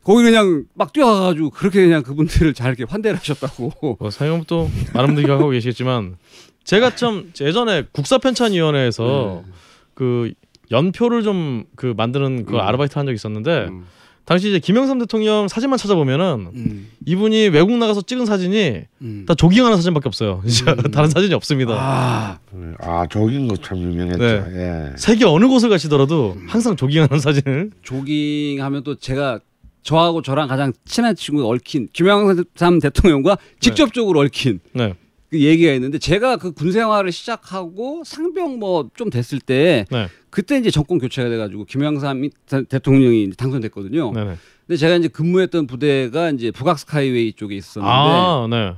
[0.04, 3.98] 거기 그냥 막 뛰어가가지고 그렇게 그냥 그분들을 잘 이렇게 환대를 하셨다고.
[4.00, 6.18] 뭐 사용도 많은 분들이 하고 계시겠지만
[6.66, 9.52] 제가 참 예전에 국사편찬위원회에서 네.
[9.94, 10.34] 그
[10.72, 12.60] 연표를 좀 그 만드는 그 음.
[12.60, 13.86] 아르바이트 한 적이 있었는데 음.
[14.26, 16.88] 당시 이제 김영삼 대통령 사진만 찾아보면은 음.
[17.06, 19.26] 이분이 외국 나가서 찍은 사진이 음.
[19.28, 20.42] 다 조깅하는 사진밖에 없어요.
[20.48, 20.92] 진짜 음.
[20.92, 21.76] 다른 사진이 없습니다.
[21.78, 22.40] 아,
[22.80, 24.18] 아 저긴 거참 유명했죠.
[24.18, 24.44] 네.
[24.56, 24.98] 예.
[24.98, 29.40] 세계 어느 곳을 가시더라도 항상 조깅하는 사진을 조깅하면 또 제가
[29.84, 34.96] 저하고 저랑 가장 친한 친구가 얽힌 김영삼 대통령과 직접적으로 얽힌 네.
[35.36, 40.08] 그 얘기가 있는데 제가 그 군 생활을 시작하고 상병 뭐 좀 됐을 때 네.
[40.30, 42.30] 그때 이제 정권 교체가 돼가지고 김영삼
[42.70, 44.12] 대통령이 당선됐거든요.
[44.14, 44.36] 네네.
[44.68, 48.74] 근데 제가 이제 근무했던 부대가 이제 북악 스카이웨이 쪽에 있었는데 아, 네.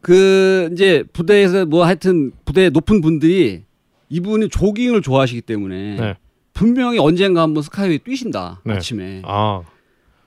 [0.00, 3.62] 그 이제 부대에서 뭐 하여튼 부대 높은 분들이
[4.08, 6.14] 이분이 조깅을 좋아하시기 때문에 네.
[6.52, 8.74] 분명히 언젠가 한번 스카이웨이 뛰신다 네.
[8.74, 9.62] 아침에 아,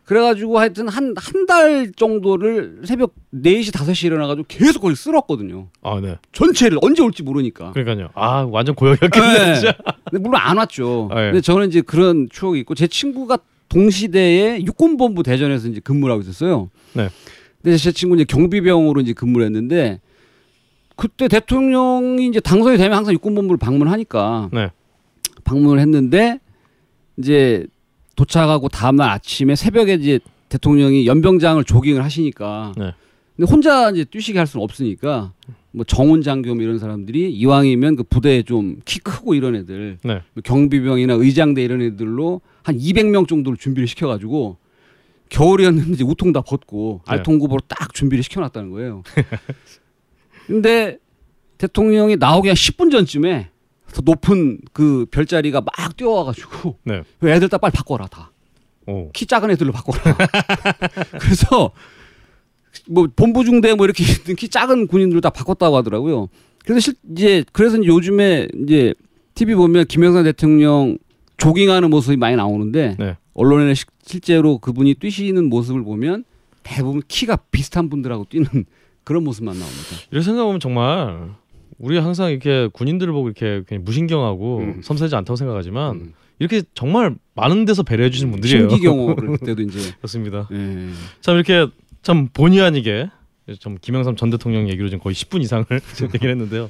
[0.09, 6.17] 그래가지고 하여튼 한 한 달 정도를 새벽 4시 5시에 일어나가지고 계속 거기 쓸었거든요 아, 네.
[6.31, 8.09] 전체를 언제 올지 모르니까 그러니까요.
[8.15, 9.73] 아, 완전 고역이었겠네, 네.
[10.09, 11.25] 근데 물론 안 왔죠 아, 예.
[11.27, 13.37] 근데 저는 이제 그런 추억이 있고 제 친구가
[13.69, 17.09] 동시대에 육군본부 대전에서 이제 근무를 하고 있었어요 네.
[17.61, 19.99] 근데 제 친구 이제 경비병으로 이제 근무를 했는데
[20.95, 24.71] 그때 대통령이 이제 당선이 되면 항상 육군본부를 방문하니까 네.
[25.43, 26.39] 방문을 했는데
[27.17, 27.67] 이제
[28.19, 32.93] 도착하고 다음날 아침에 새벽에 이제 대통령이 연병장을 조깅을 하시니까 네.
[33.37, 35.31] 근데 혼자 이제 뛰시게 할 수는 없으니까
[35.71, 40.21] 뭐 정훈 장교 뭐 이런 사람들이 이왕이면 그 부대에 좀 키 크고 이런 애들 네.
[40.33, 44.57] 뭐 경비병이나 의장대 이런 애들로 한 200명 정도를 준비를 시켜가지고
[45.29, 47.13] 겨울이었는데 이제 우통 다 벗고 네.
[47.13, 49.03] 알통구보로 딱 준비를 시켜놨다는 거예요.
[50.45, 50.97] 근데
[51.57, 53.49] 대통령이 나오기 한 10분 전쯤에
[53.93, 57.03] 더 높은 그 별자리가 막 뛰어와가지고 네.
[57.19, 58.31] 그 애들 다 빨리 바꿔라 다.
[58.87, 59.11] 오.
[59.11, 59.99] 키 작은 애들로 바꿔라.
[61.19, 61.71] 그래서
[62.87, 66.27] 뭐 본부 중대 뭐 이렇게 있는 키 작은 군인들 다 바꿨다고 하더라고요.
[66.65, 68.93] 그래서 실 이제 그래서 이제 요즘에 이제
[69.35, 70.97] TV 보면 김영삼 대통령
[71.37, 73.17] 조깅하는 모습이 많이 나오는데 네.
[73.33, 76.25] 언론에 시- 실제로 그분이 뛰시는 모습을 보면
[76.63, 78.47] 대부분 키가 비슷한 분들하고 뛰는
[79.03, 79.87] 그런 모습만 나옵니다.
[80.11, 81.29] 이렇게 생각하면 정말
[81.79, 84.81] 우리 항상 이렇게 군인들을 보고 이렇게 그냥 무신경하고 음.
[84.83, 86.13] 섬세하지 않다고 생각하지만 음.
[86.37, 88.69] 이렇게 정말 많은 데서 배려해 주시는 분들이에요.
[88.69, 90.47] 신기경호를 그때도 이제 그렇습니다.
[90.51, 90.89] 예.
[91.21, 91.67] 참 이렇게
[92.01, 93.09] 참 본의 아니게
[93.59, 95.65] 좀 김영삼 전 대통령 얘기로 지금 거의 10분 이상을
[96.13, 96.69] 얘기를 했는데요.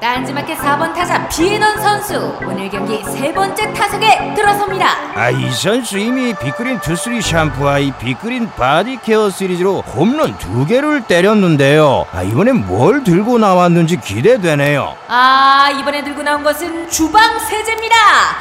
[0.00, 4.86] 딴지마켓 4번 타자 비에넌 선수 오늘 경기 세 번째 타석에 들어섭니다.
[5.14, 11.06] 아, 이 선수 이미 빅그린 투쓰리 샴푸와 이 빅그린 바디 케어 시리즈로 홈런 두 개를
[11.06, 12.06] 때렸는데요.
[12.12, 14.96] 아, 이번엔 뭘 들고 나왔는지 기대되네요.
[15.08, 17.96] 아 이번에 들고 나온 것은 주방 세제입니다.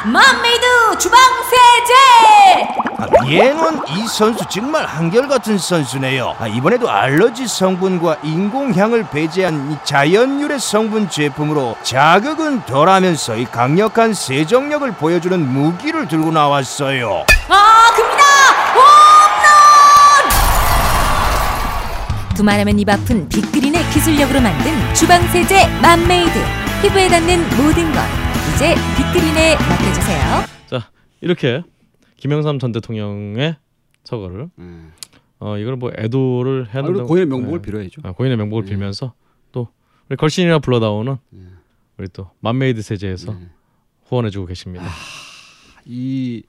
[0.05, 1.19] 맘메이드 주방
[1.49, 2.94] 세제.
[2.97, 6.35] 아, 얘는 이 선수 정말 한결같은 선수네요.
[6.39, 14.13] 아, 이번에도 알러지 성분과 인공향을 배제한 이 자연 유래 성분 제품으로 자극은 덜하면서 이 강력한
[14.13, 17.25] 세정력을 보여주는 무기를 들고 나왔어요.
[17.49, 18.23] 아 큽니다.
[18.73, 18.85] 홈런.
[22.35, 26.31] 두말하면 입 아픈 빅그린의 기술력으로 만든 주방 세제 맘메이드
[26.81, 27.99] 피부에 닿는 모든 것
[28.55, 30.43] 이제 빅그린에 맡겨주세요.
[30.69, 30.87] 자
[31.21, 31.63] 이렇게
[32.25, 33.55] 김영삼 전 대통령의
[34.03, 34.91] 서거를 음.
[35.37, 37.61] 어 이걸 뭐 애도를 해야 아, 된다고 고인의 명복을 네.
[37.61, 38.01] 빌어야죠.
[38.03, 38.71] 아, 고인의 명복을 네.
[38.71, 39.13] 빌면서
[39.51, 39.67] 또
[40.09, 41.41] 우리 걸신이라 불러다오는 네.
[41.99, 43.49] 우리 또 맘메이드 세제에서 네.
[44.05, 44.87] 후원해주고 계십니다.
[45.85, 46.41] 이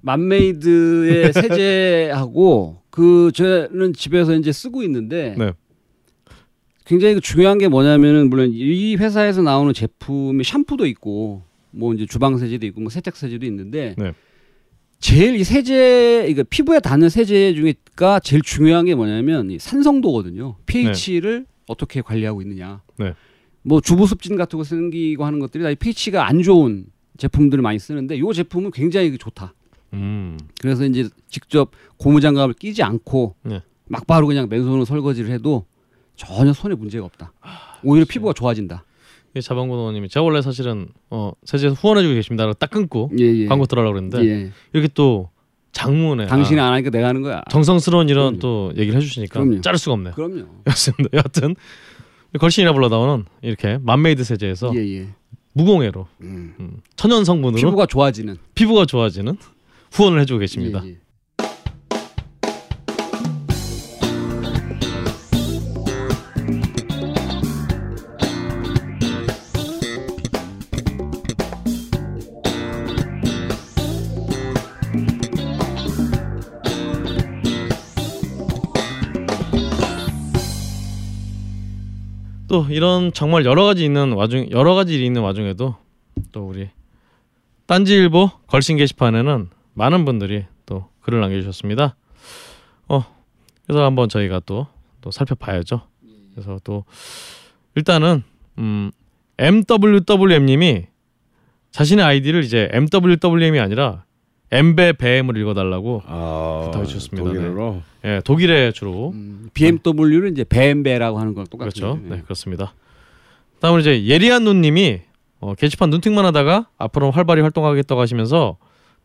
[0.00, 5.52] 맘메이드의 세제하고 그 저는 집에서 이제 쓰고 있는데 네.
[6.86, 11.42] 굉장히 그 중요한 게 뭐냐면은 물론 이 회사에서 나오는 제품이 샴푸도 있고
[11.72, 14.14] 뭐 이제 주방 세제도 있고 뭐 세탁 세제도 있는데 네.
[15.06, 20.56] 제일 이 세제 이거 피부에 닿는 세제 중에가 제일 중요한 게 뭐냐면 이 산성도거든요.
[20.66, 22.82] pH를 어떻게 관리하고 있느냐.
[22.96, 23.14] 네.
[23.62, 26.86] 뭐 주부 습진 같은 거 생기고 하는 것들이 다이 pH가 안 좋은
[27.18, 29.54] 제품들을 많이 쓰는데 이 제품은 굉장히 좋다.
[29.92, 30.36] 음.
[30.60, 33.62] 그래서 이제 직접 고무장갑을 끼지 않고 네.
[33.84, 35.66] 막바로 그냥 맨손으로 설거지를 해도
[36.16, 37.32] 전혀 손에 문제가 없다.
[37.84, 38.84] 오히려 피부가 좋아진다.
[39.36, 42.50] 이 자방고노님이 제가 원래 사실은 어 세제 후원해주고 계십니다.
[42.54, 43.46] 딱 끊고 예, 예.
[43.46, 44.50] 광고 들어가려고 그랬는데 예.
[44.72, 45.28] 이렇게 또
[45.72, 47.42] 장문에 당신이 아, 안 하니까 내가 하는 거야.
[47.50, 48.72] 정성스러운 이런 그럼요.
[48.72, 49.60] 또 얘기를 해주시니까 그럼요.
[49.60, 50.14] 자를 수가 없네요.
[50.14, 50.46] 그럼요.
[51.12, 51.54] 여하튼
[52.38, 55.08] 걸신이라 불러다오는 이렇게 맘메이드 세제에서 예, 예.
[55.52, 56.54] 무공해로 음.
[56.60, 58.36] 음, 천연 성분으로 피부가 좋아지는.
[58.54, 59.36] 피부가 좋아지는
[59.92, 60.82] 후원을 해주고 계십니다.
[82.56, 85.76] 또 이런 정말 여러 가지 있는 와중 여러 가지 일이 있는 와중에도
[86.32, 86.70] 또 우리
[87.66, 91.96] 딴지일보 걸신 게시판에는 많은 분들이 또 글을 남겨주셨습니다.
[92.88, 93.04] 어
[93.66, 94.66] 그래서 한번 저희가 또
[95.06, 95.82] 또 살펴봐야죠.
[96.34, 96.84] 그래서 또
[97.76, 98.24] 일단은
[98.58, 98.90] 음
[99.38, 100.86] MWWM님이
[101.70, 104.04] 자신의 아이디를 이제 MWWM이 아니라
[104.50, 107.24] 엠베 베엠을 읽어달라고 아, 부탁해 주셨습니다.
[107.28, 107.82] 독일어로.
[108.04, 111.98] 예, 독일에 주로 음, BMW를 이제 뱀베라고 하는 건 똑같죠.
[111.98, 112.00] 그렇죠.
[112.08, 112.74] 네, 그렇습니다.
[113.60, 115.00] 다음으로 이제 예리한 누님이
[115.40, 118.56] 어, 게시판 눈팅만 하다가 앞으로 활발히 활동하겠다고 하시면서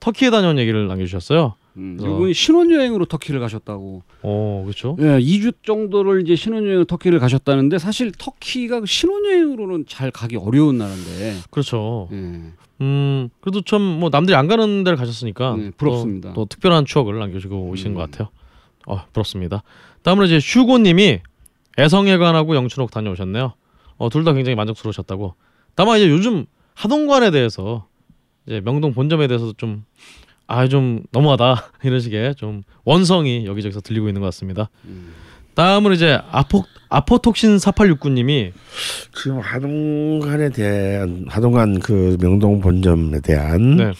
[0.02, 1.56] 터키에 다녀온 얘기를 남겨주셨어요.
[1.78, 4.04] 음, 이분이 신혼여행으로 터키를 가셨다고.
[4.24, 4.98] 어, 그렇죠.
[5.00, 11.38] 예, 2주 정도를 이제 신혼여행 터키를 가셨다는데 사실 터키가 신혼여행으로는 잘 가기 어려운 나라인데.
[11.50, 12.10] 그렇죠.
[12.12, 12.16] 예.
[12.82, 16.30] 음, 그래도 참 뭐 남들이 안 가는 데를 가셨으니까 네, 부럽습니다.
[16.34, 17.96] 또, 또 특별한 추억을 남겨주고 오신 음.
[17.96, 18.30] 것 같아요.
[18.88, 19.64] 어, 부럽습니다.
[20.02, 21.20] 다음으로 이제 슈고님이
[21.80, 23.54] 애성회관하고 영춘옥 다녀오셨네요.
[23.98, 25.36] 어, 둘 다 굉장히 만족스러우셨다고.
[25.76, 27.86] 다만 이제 요즘 하동관에 대해서
[28.48, 29.84] 이제 명동 본점에 대해서도 좀
[30.48, 34.70] 아 좀 너무하다 이런 식의 좀 원성이 여기저기서 들리고 있는 것 같습니다.
[34.84, 35.14] 음.
[35.56, 38.52] 다음으로 이제 아포 아포톡신 4869님이
[39.16, 43.94] 지금 하동관에 대한 하동관 그 명동 본점에 대한 네.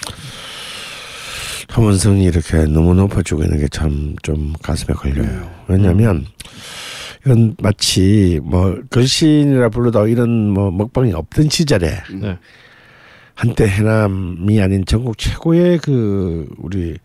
[1.70, 5.50] 혐오성이 이렇게 너무 높아지고 있는 게 참 좀 가슴에 걸려요.
[5.68, 6.26] 왜냐하면
[7.26, 11.88] 이건 마치 뭐 걸신이라 불러도 이런 뭐 먹방이 없던 시절에
[12.20, 12.38] 네.
[13.42, 16.96] 한때 해남이 아닌 전국 최고의 그 우리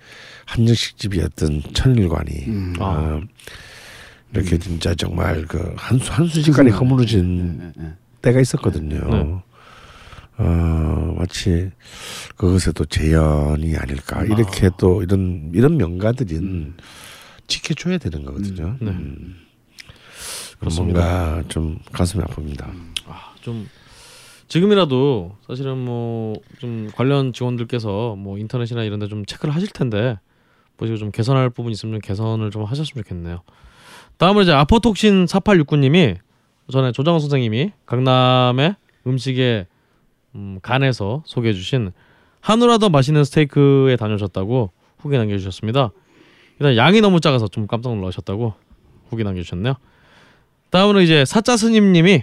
[0.44, 2.74] 한정식 집이었던 천일관이 음.
[2.78, 2.84] 아.
[2.84, 3.22] 어,
[4.34, 7.92] 이렇게 진짜 정말 그 한수 한수식간에 허물어진 예, 예.
[8.20, 9.00] 때가 있었거든요.
[9.08, 9.42] 네.
[10.36, 11.70] 어, 마치
[12.36, 16.74] 그것에도 재현이 아닐까 이렇게 또 이런 이런 명가들은
[17.46, 18.76] 지켜줘야 되는 거거든요.
[18.78, 18.90] 네.
[18.90, 19.36] 음.
[20.60, 22.66] 뭔가 좀 가슴이 아픕니다.
[23.06, 23.66] 아, 좀
[24.48, 30.18] 지금이라도 사실은 뭐 좀 관련 직원들께서 뭐 인터넷이나 이런 데 좀 체크를 하실 텐데
[30.76, 33.42] 보시고 좀 개선할 부분이 있으면 개선을 좀 하셨으면 좋겠네요.
[34.18, 36.16] 다음으로 이제 아포톡신 4869님이
[36.72, 39.66] 전에 조장훈 선생님이 강남의 음식에
[40.34, 41.92] 음, 간에서 소개해 주신
[42.40, 45.90] 한우라 더 맛있는 스테이크에 다녀오셨다고 후기 남겨주셨습니다.
[46.58, 48.54] 일단 양이 너무 작아서 좀 깜짝 놀라셨다고
[49.08, 49.74] 후기 남겨주셨네요.
[50.70, 52.22] 다음으로 이제 사자 스님님이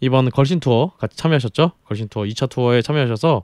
[0.00, 1.72] 이번 걸신 투어 같이 참여하셨죠?
[1.84, 3.42] 걸신 투어 2차 투어에 참여하셔서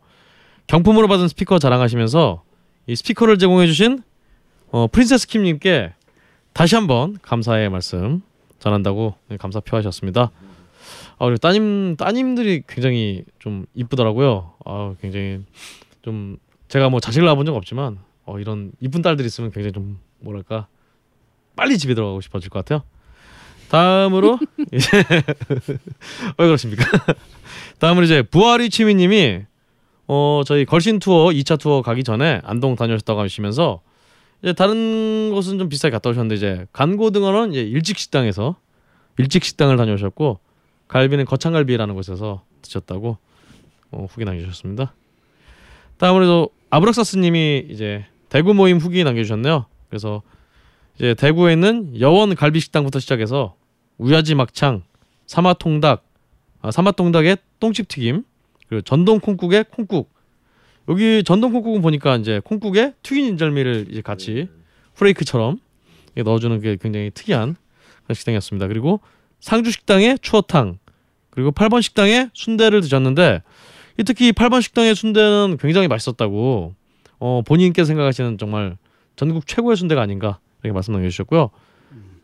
[0.66, 2.42] 경품으로 받은 스피커 자랑하시면서
[2.86, 4.02] 이 스피커를 제공해 주신
[4.70, 5.92] 어, 프린세스 킴님께
[6.52, 8.22] 다시 한번 감사의 말씀
[8.58, 10.30] 전한다고 네, 감사 표하셨습니다.
[11.18, 14.54] 아, 그리고 따님 따님들이 굉장히 좀 이쁘더라고요.
[14.64, 15.44] 아, 굉장히
[16.02, 16.38] 좀
[16.68, 20.66] 제가 뭐 자식을 낳아본 적 없지만 어, 이런 이쁜 딸들이 있으면 굉장히 좀 뭐랄까
[21.54, 22.82] 빨리 집에 들어가고 싶어질 것 같아요.
[23.70, 24.38] 다음으로
[24.72, 24.88] 이제
[26.38, 26.84] 왜 그러십니까?
[27.78, 29.42] 다음으로 이제 부활이 취미님이
[30.08, 33.80] 어 저희 걸신 투어 2차 투어 가기 전에 안동 다녀오셨다고 하시면서
[34.42, 38.56] 이제 다른 곳은 좀 비싸게 갔다 오셨는데 이제 간고등어는 이제 일찍 식당에서
[39.18, 40.38] 일찍 식당을 다녀오셨고
[40.88, 43.18] 갈비는 거창갈비라는 곳에서 드셨다고
[43.90, 44.94] 어, 후기 남겨주셨습니다.
[45.98, 49.66] 다음으로 아브락사스님이 이제 대구 모임 후기 남겨주셨네요.
[49.88, 50.22] 그래서
[50.96, 53.56] 이제 대구에 있는 여원 갈비식당부터 시작해서
[53.98, 54.82] 우야지 막창,
[55.26, 56.04] 사마통닭,
[56.62, 58.24] 아, 사마통닭에 똥집 튀김,
[58.68, 60.10] 그리고 전동 콩국에 콩국.
[60.88, 64.48] 여기 전동 콩국은 보니까 이제 콩국에 튀긴 인절미를 이제 같이
[64.94, 65.58] 후레이크처럼
[66.14, 67.56] 이렇게 넣어주는 게 굉장히 특이한
[68.04, 68.68] 그런 식당이었습니다.
[68.68, 69.00] 그리고
[69.40, 70.78] 상주 식당에 추어탕,
[71.30, 73.42] 그리고 8번 식당에 순대를 드셨는데
[73.98, 76.74] 이 특히 8번 식당의 순대는 굉장히 맛있었다고
[77.18, 78.76] 어, 본인께서 생각하시는 정말
[79.16, 81.50] 전국 최고의 순대가 아닌가 이렇게 말씀 남겨주셨고요.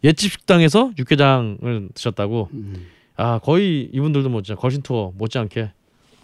[0.05, 2.87] 옛집 식당에서 육개장을 드셨다고 음.
[3.17, 5.73] 아 거의 이분들도 뭐 진짜 거신 투어 못지않게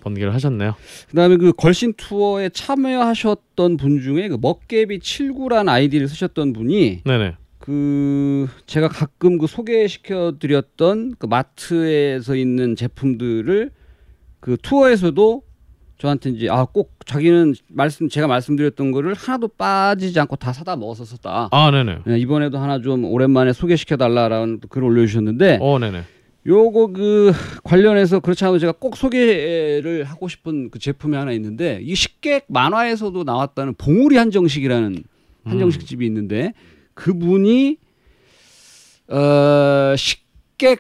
[0.01, 0.75] 번개를 하셨네요.
[1.11, 7.37] 그다음에 그 걸신 투어에 참여하셨던 분 중에 그 먹개비 79란 아이디를 쓰셨던 분이 네네.
[7.59, 13.71] 그 제가 가끔 그 소개시켜 드렸던 그 마트에서 있는 제품들을
[14.41, 15.43] 그 투어에서도
[15.99, 21.49] 저한테 이제 아 꼭 자기는 말씀 제가 말씀드렸던 거를 하나도 빠지지 않고 다 사다 먹었었다.
[21.51, 21.99] 아 네네.
[22.07, 26.03] 네, 이번에도 하나 좀 오랜만에 소개시켜 달라라는 글을 올려주셨는데 어 네네.
[26.47, 27.33] 요거 그
[27.65, 33.25] 관련해서 그렇지 않아도 제가 꼭 소개를 하고 싶은 그 제품이 하나 있는데 이 식객 만화에서도
[33.25, 35.03] 나왔다는 봉우리 한정식이라는
[35.45, 36.53] 한정식 집이 있는데
[36.95, 37.77] 그분이
[39.09, 40.77] 어 식객의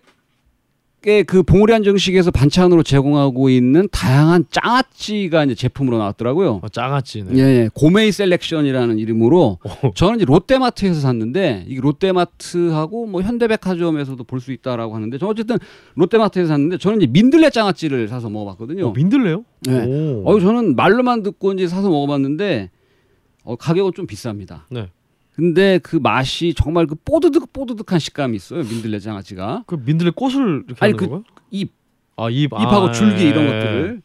[1.00, 6.60] 그 봉우리 한정식에서 반찬으로 제공하고 있는 다양한 장아찌가 이제 제품으로 나왔더라고요.
[6.62, 7.36] 어, 짱아찌네.
[7.36, 7.70] 예, 예.
[7.72, 9.90] 고메이 셀렉션이라는 이름으로 오.
[9.94, 15.56] 저는 이제 롯데마트에서 샀는데 이 롯데마트하고 뭐 현대백화점에서도 볼 수 있다라고 하는데 저 어쨌든
[15.94, 18.88] 롯데마트에서 샀는데 저는 이제 민들레 장아찌를 사서 먹어봤거든요.
[18.88, 19.44] 어, 민들레요?
[19.62, 19.84] 네.
[19.86, 20.22] 오.
[20.26, 22.70] 어, 저는 말로만 듣고 이제 사서 먹어봤는데
[23.44, 24.62] 어, 가격은 좀 비쌉니다.
[24.70, 24.88] 네.
[25.38, 28.64] 근데 그 맛이 정말 그 뽀드득 뽀드득한 식감이 있어요.
[28.64, 31.22] 민들레 장아찌가 그 민들레 꽃을 이렇게 아니, 그?
[31.50, 31.78] 입
[32.18, 32.46] 아 입.
[32.46, 33.46] 잎하고 아, 줄기 이런 예.
[33.46, 34.02] 것들을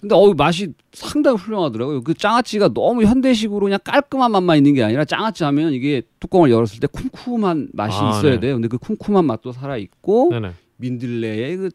[0.00, 2.02] 근데 어 맛이 상당히 훌륭하더라고요.
[2.02, 6.80] 그 장아찌가 너무 현대식으로 그냥 깔끔한 맛만 있는 게 아니라 장아찌 하면 이게 뚜껑을 열었을
[6.80, 8.40] 때 쿰쿰한 맛이 아, 있어야 네.
[8.40, 8.54] 돼요.
[8.54, 10.30] 근데 그 쿰쿰한 맛도 살아 있고.
[10.78, 11.70] 민들레의 그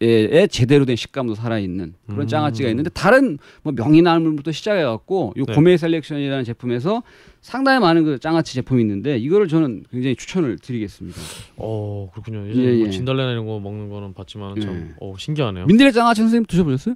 [0.00, 2.26] 에 제대로 된 식감도 살아 있는 그런 음.
[2.28, 5.52] 장아찌가 있는데 다른 뭐 명이나물부터 시작해 갖고 요 네.
[5.54, 7.02] 고메 셀렉션이라는 제품에서
[7.40, 11.20] 상당히 많은 그 장아찌 제품이 있는데 이거를 저는 굉장히 추천을 드리겠습니다.
[11.56, 12.46] 어 그렇군요.
[12.48, 12.90] 이제 예, 뭐 예.
[12.90, 14.94] 진달래나 이런 거 먹는 거는 봤지만 참 예.
[15.00, 15.66] 어, 신기하네요.
[15.66, 16.94] 민들레 장아찌 선생님 드셔보셨어요?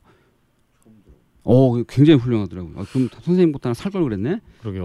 [1.44, 2.74] 어, 굉장히 훌륭하더라고요.
[2.78, 4.38] 아, 그럼 선생님부터 하나 살 걸 그랬네.
[4.60, 4.84] 그러게요.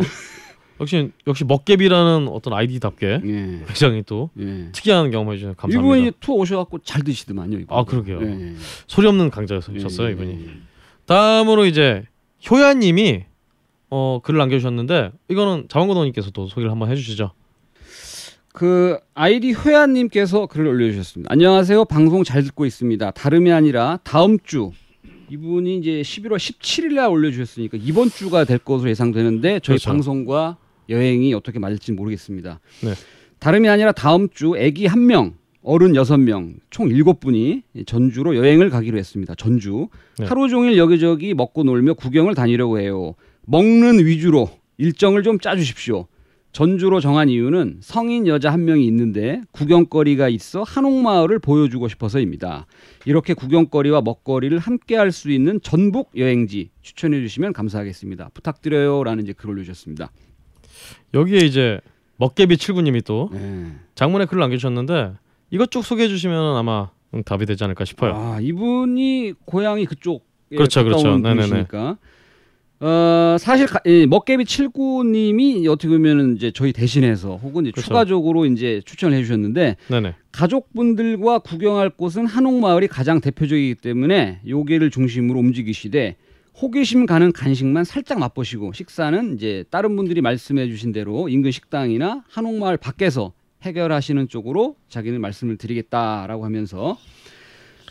[0.80, 3.64] 역시 역시 먹개비라는 어떤 아이디답게 예.
[3.66, 4.70] 굉장히 또 예.
[4.72, 5.98] 특이한 경험해 주셔서 감사합니다.
[5.98, 7.60] 이분이 투어 오셔갖고 잘 드시더만요.
[7.60, 7.78] 이분.
[7.78, 8.22] 아, 그러게요.
[8.22, 8.54] 예, 예.
[8.88, 10.32] 소리 없는 강자셨어요 예, 이분이.
[10.32, 10.50] 예, 예.
[11.06, 12.04] 다음으로 이제
[12.50, 13.26] 효야님이
[13.90, 17.32] 어 글을 남겨주셨는데 이거는 자원고동님께서도 소개를 한번 해주시죠.
[18.54, 21.32] 그 아이디 회아님께서 글을 올려주셨습니다.
[21.32, 21.86] 안녕하세요.
[21.86, 23.12] 방송 잘 듣고 있습니다.
[23.12, 24.72] 다름이 아니라 다음 주
[25.30, 29.90] 이분이 이제 11월 17일 날 올려주셨으니까 이번 주가 될 것으로 예상되는데 저희 그렇죠.
[29.90, 30.58] 방송과
[30.90, 32.60] 여행이 어떻게 맞을지 모르겠습니다.
[32.84, 32.94] 네.
[33.40, 38.70] 다름이 아니라 다음 주 아기 한 명, 어른 여섯 명, 총 일곱 분이 전주로 여행을
[38.70, 39.36] 가기로 했습니다.
[39.36, 40.26] 전주 네.
[40.26, 43.16] 하루 종일 여기저기 먹고 놀며 구경을 다니려고 해요.
[43.46, 46.08] 먹는 위주로 일정을 좀 짜주십시오.
[46.54, 52.66] 전주로 정한 이유는 성인 여자 한 명이 있는데 구경거리가 있어 한옥마을을 보여주고 싶어서입니다.
[53.06, 58.30] 이렇게 구경거리와 먹거리를 함께 할 수 있는 전북 여행지 추천해 주시면 감사하겠습니다.
[58.34, 60.12] 부탁드려요라는 이제 글을 올려주셨습니다.
[61.14, 61.80] 여기에 이제
[62.18, 63.72] 먹개비 칠구님이 또 네.
[63.96, 65.14] 장문에 글을 남겨주셨는데
[65.52, 68.14] 이것 쭉 소개해 주시면 아마 응, 답이 되지 않을까 싶어요.
[68.16, 71.18] 아 이분이 고향이 그쪽 그렇죠, 그렇죠.
[71.18, 71.36] 네네네.
[71.36, 71.98] 분이시니까
[72.80, 77.88] 어 사실 가, 이 먹개비 칠구님이 어떻게 보면은 이제 저희 대신해서 혹은 이제 그렇죠.
[77.88, 80.14] 추가적으로 이제 추천을 해주셨는데 네네.
[80.32, 86.18] 가족분들과 구경할 곳은 한옥마을이 가장 대표적이기 때문에 요게를 중심으로 움직이시되
[86.60, 92.78] 호기심 가는 간식만 살짝 맛보시고 식사는 이제 다른 분들이 말씀해 주신 대로 인근 식당이나 한옥마을
[92.78, 96.98] 밖에서 해결하시는 쪽으로 자기는 말씀을 드리겠다라고 하면서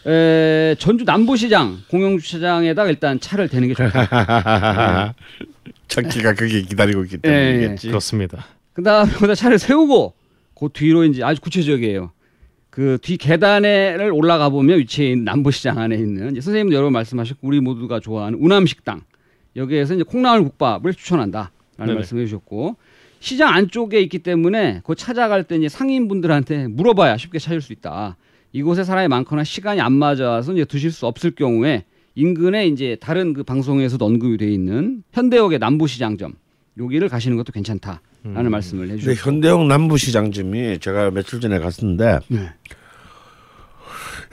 [0.05, 5.15] 에, 전주 남부시장 공영주차장에다가 일단 차를 대는 게 좋다.
[5.89, 7.53] 첫끼가 거기 기다리고 있기 예, 예.
[7.53, 7.89] 때문이겠지.
[7.89, 8.47] 그렇습니다.
[8.73, 10.15] 그다음에 거기다 차를 세우고
[10.59, 12.11] 그 뒤로 이제 아주 구체적이에요.
[12.77, 17.49] 그 뒤 계단에를 올라가 보면 위치해 있는 남부시장 안에 있는 이제 선생님도 여러 번 말씀하셨고
[17.49, 19.01] 우리 모두가 좋아하는 우남식당
[19.57, 21.95] 여기에서 이제 콩나물 국밥을 추천한다라는 네네.
[21.95, 22.77] 말씀해 주셨고
[23.19, 28.19] 시장 안쪽에 있기 때문에 그 찾아갈 때 이제 상인분들한테 물어봐야 쉽게 찾을 수 있다.
[28.53, 31.85] 이곳에 사람이 많거나 시간이 안 맞아서 이제 드실 수 없을 경우에
[32.15, 36.35] 인근에 이제 다른 그 방송에서도 언급이 돼 있는 현대역의 남부시장점
[36.79, 38.03] 여기를 가시는 것도 괜찮다
[38.35, 38.51] 라는 음.
[38.51, 42.53] 말씀을 해주셨고 현대역 남부시장쯤이 제가 며칠 전에 갔는데 네.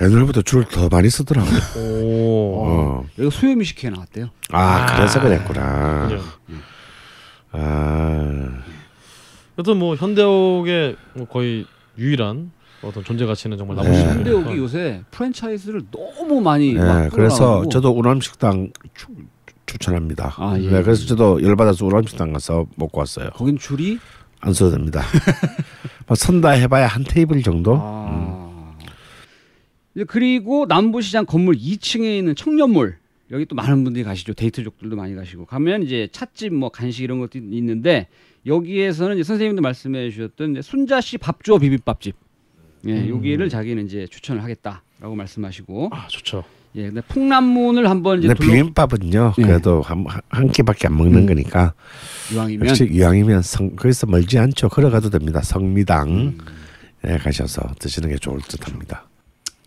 [0.02, 1.48] 옛날보다 줄을 더 많이 쓰더라고.
[1.78, 2.66] 오.
[2.66, 3.06] 어.
[3.20, 4.30] 여기 소요미 식회 나왔대요.
[4.52, 6.08] 아, 아, 그래서 그랬구나.
[6.08, 6.24] 그죠.
[7.52, 8.50] 아,
[9.60, 11.66] 여튼 뭐 현대옥의 뭐 거의
[11.98, 12.52] 유일한
[12.82, 13.84] 어떤 존재 가치는 정말 네.
[13.84, 14.16] 남으시네요.
[14.16, 18.72] 근데 여기 요새 프랜차이즈를 너무 많이 막 네, 그래서 저도 우남식당
[19.74, 20.36] 추, 추천합니다.
[20.38, 20.70] 아, 예.
[20.70, 23.30] 네, 그래서 저도 열받아서 우남식당 가서 먹고 왔어요.
[23.32, 24.00] 거긴 줄이
[24.40, 25.02] 안 써도 됩니다.
[26.08, 27.78] 뭐 선다 해봐야 한 테이블 정도.
[27.82, 28.76] 아.
[29.96, 32.98] 이제 그리고 남부시장 건물 2층에 있는 청년몰
[33.32, 34.34] 여기 또 많은 분들이 가시죠.
[34.34, 38.08] 데이트족들도 많이 가시고 가면 이제 찻집 뭐 간식 이런 것도 있는데
[38.46, 42.16] 여기에서는 이제 선생님도 말씀해 주셨던 순자씨 밥주어 비빔밥집
[42.88, 46.44] 예, 여기를 자기는 이제 추천을 하겠다라고 말씀하시고 아 좋죠.
[46.76, 49.34] 예, 근데 풍남문을 한번 이제 근데 둘러 비빔밥은요.
[49.38, 49.42] 예.
[49.42, 51.26] 그래도 한, 한 끼밖에 안 먹는 음.
[51.28, 51.74] 거니까
[52.34, 54.70] 이왕이면 역시 이왕이면 성, 거기서 멀지 않죠.
[54.70, 55.42] 걸어가도 됩니다.
[55.42, 56.38] 성미당 음.
[57.08, 59.08] 예, 가셔서 드시는 게 좋을 듯합니다.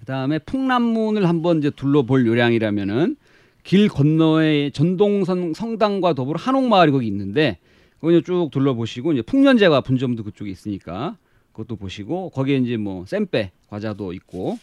[0.01, 3.17] 그다음에 풍남문을 한번 이제 둘러볼 요량이라면은
[3.63, 7.59] 길 건너에 전동선 성당과 더불어 한옥마을이 거기 있는데
[8.01, 11.17] 거기 쭉 둘러보시고 이제 풍년제과 분점도 그쪽에 있으니까
[11.53, 14.59] 그것도 보시고 거기에 이제 뭐 쌤빼 과자도 있고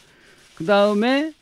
[0.55, 1.33] 그 다음에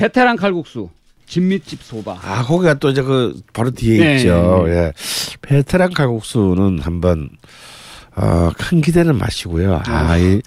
[0.00, 0.88] 베테랑 칼국수
[1.26, 4.16] 진미집 소바 아, 거기가 또 이제 그 바로 뒤에 네.
[4.16, 4.64] 있죠.
[4.68, 4.92] 예.
[5.42, 7.28] 베테랑 칼국수는 한번
[8.16, 9.82] 어, 큰 기대는 마시고요.
[9.84, 10.40] 아, 이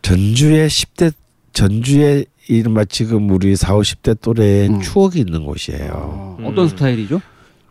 [0.00, 1.12] 전주의 10대
[1.52, 4.80] 전주의 이른바 지금 우리 4, 50대 또래의 음.
[4.80, 5.90] 추억이 있는 곳이에요.
[5.92, 6.46] 어, 음.
[6.46, 7.20] 어떤 스타일이죠?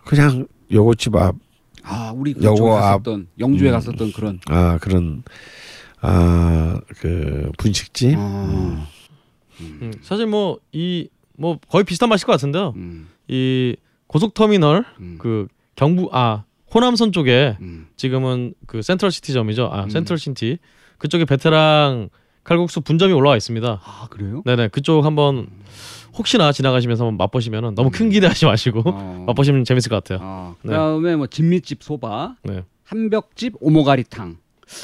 [0.04, 1.36] 그냥 요거집 앞,
[1.84, 3.72] 아 우리 요거 그쪽에 앞- 갔었던 영주에 음.
[3.72, 5.24] 갔었던 그런 아, 그런,
[6.02, 8.16] 아, 그, 분식집.
[8.18, 8.88] 아,
[9.62, 12.74] 음, 사실 뭐이뭐 거의 비슷한 맛일 것 같은데요.
[12.76, 13.76] 음, 이
[14.08, 16.44] 고속터미널 음, 그 경부 아
[16.74, 17.88] 호남선 쪽에 음.
[17.96, 19.70] 지금은 그 센트럴 시티점이죠.
[19.72, 19.90] 아 음.
[19.90, 20.58] 센트럴 시티
[20.98, 22.10] 그쪽에 베테랑
[22.44, 23.82] 칼국수 분점이 올라와 있습니다.
[23.84, 24.42] 아 그래요?
[24.46, 25.48] 네네 그쪽 한번
[26.18, 29.24] 혹시나 지나가시면서 한번 맛보시면은 너무 큰 기대하지 마시고 어.
[29.28, 30.20] 맛보시면 재밌을 것 같아요.
[30.22, 30.70] 어, 네.
[30.70, 32.64] 그다음에 뭐 진미집 소바, 네.
[32.84, 34.38] 한벽집 오모가리탕.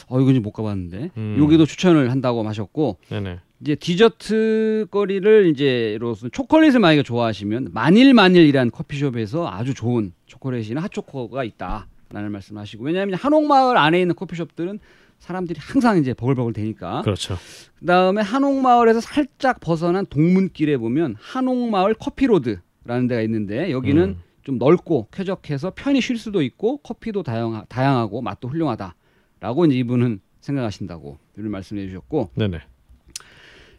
[0.08, 1.36] 어 이거 좀 못 가봤는데 음.
[1.40, 3.40] 여기도 추천을 한다고 하셨고 네네.
[3.64, 12.34] 이제 디저트 거리를 이제로서 초콜릿을 만약에 좋아하시면 만일 만일이란 커피숍에서 아주 좋은 초콜릿이나 핫초코가 있다라는
[12.34, 14.80] 말씀하시고 왜냐하면 한옥마을 안에 있는 커피숍들은
[15.20, 17.38] 사람들이 항상 이제 버글버글 되니까 그렇죠.
[17.80, 24.22] 그다음에 한옥마을에서 살짝 벗어난 동문길에 보면 한옥마을 커피로드라는 데가 있는데 여기는 음.
[24.42, 31.18] 좀 넓고 쾌적해서 편히 쉴 수도 있고 커피도 다양, 다양하고 맛도 훌륭하다라고 이제 이분은 생각하신다고
[31.38, 32.60] 이런 말씀해 주셨고 네네.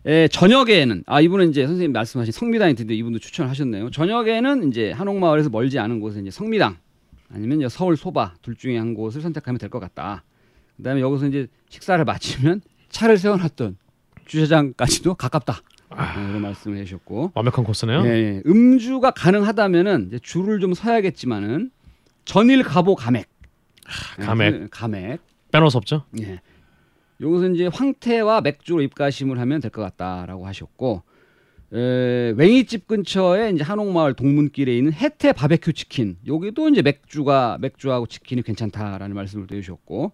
[0.06, 3.90] 에, 저녁에는 아 이분은 이제 선생님 말씀하신 성미당이 드는데 이분도 추천을 하셨네요.
[3.90, 6.76] 저녁에는 이제 한옥마을에서 멀지 않은 곳에 이제 성미당
[7.32, 10.22] 아니면 서울 소바 둘 중에 한 곳을 선택하면 될 것 같다.
[10.76, 13.78] 그다음에 여기서 이제 식사를 마치면 차를 세워놨던
[14.26, 15.60] 주차장까지도 가깝다.
[15.90, 16.20] 아.
[16.20, 18.04] 네, 이런 말씀을 해주셨고 완벽한 코스네요.
[18.04, 18.42] 예, 예.
[18.46, 21.70] 음주가 가능하다면은 이제 줄을 좀 서야겠지만은
[22.24, 23.26] 전일 가보 가맥.
[24.20, 24.52] 예, 가맥.
[24.52, 25.20] 전- 가맥.
[25.52, 26.04] 빼놓을 수 없죠.
[26.20, 26.40] 예.
[27.20, 31.02] 여기서 이제 황태와 맥주로 입가심을 하면 될 것 같다라고 하셨고
[31.72, 38.42] 에, 웽이집 근처에 이제 한옥마을 동문길에 있는 혜태 바베큐 치킨 여기도 이제 맥주가 맥주하고 치킨이
[38.42, 40.12] 괜찮다라는 말씀을 또 해주셨고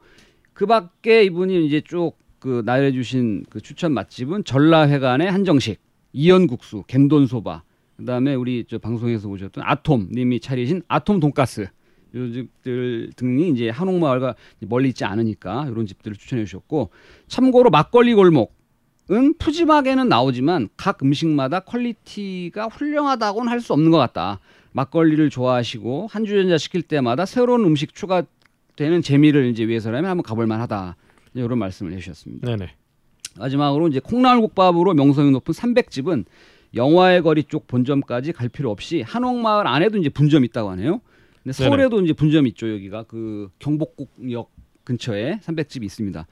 [0.53, 5.78] 그 밖에 이분이 이제 쭉 그 나열해주신 그 추천 맛집은 전라회관의 한정식
[6.12, 7.62] 이연국수 갬돈소바
[7.98, 11.68] 그다음에 우리 저 방송에서 오셨던 아톰 님이 차리신 아톰 돈가스
[12.14, 16.90] 요 집들 등이 이제 한옥마을과 멀리 있지 않으니까 이런 집들을 추천해 주셨고
[17.28, 24.40] 참고로 막걸리 골목은 푸짐하게는 나오지만 각 음식마다 quality가 훌륭하다고는 할 수 없는 것 같다.
[24.72, 30.96] 막걸리를 좋아하시고 한 주전자 시킬 때마다 새로운 음식 추가되는 재미를 이제 위해서라면 한번 가볼 만하다.
[31.34, 32.46] 이런 말씀을 해주셨습니다.
[32.46, 32.70] 네네.
[33.38, 36.24] 마지막으로 이제 콩나물국밥으로 명성이 높은 300집은
[36.74, 41.00] 영화의 거리 쪽 본점까지 갈 필요 없이 한옥마을 안에도 이제 분점이 있다고 하네요.
[41.43, 42.70] 근데 서울에도 이제 분점이 있죠.
[42.72, 44.51] 여기가 그 경복궁역
[44.84, 46.26] 근처에 300집이 있습니다.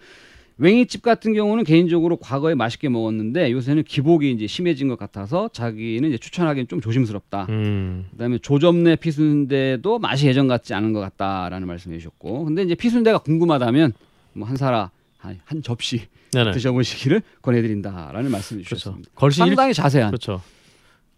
[0.61, 6.19] 웽이집 같은 경우는 개인적으로 과거에 맛있게 먹었는데 요새는 기복이 이제 심해진 것 같아서 자기는 이제
[6.19, 7.47] 추천하기는 좀 조심스럽다.
[7.49, 8.07] 음.
[8.11, 13.93] 그다음에 조점내 피순대도 맛이 예전 같지 않은 것 같다라는 말씀해 주셨고 근데 이제 피순대가 궁금하다면
[14.33, 14.89] 뭐 한 사람
[15.19, 16.03] 한, 한 접시
[16.33, 16.53] 네네.
[16.53, 18.77] 드셔보시기를 권해드린다라는 말씀해 그렇죠.
[18.77, 19.11] 주셨습니다.
[19.23, 20.11] 일, 상당히 자세한.
[20.11, 20.43] 그렇죠.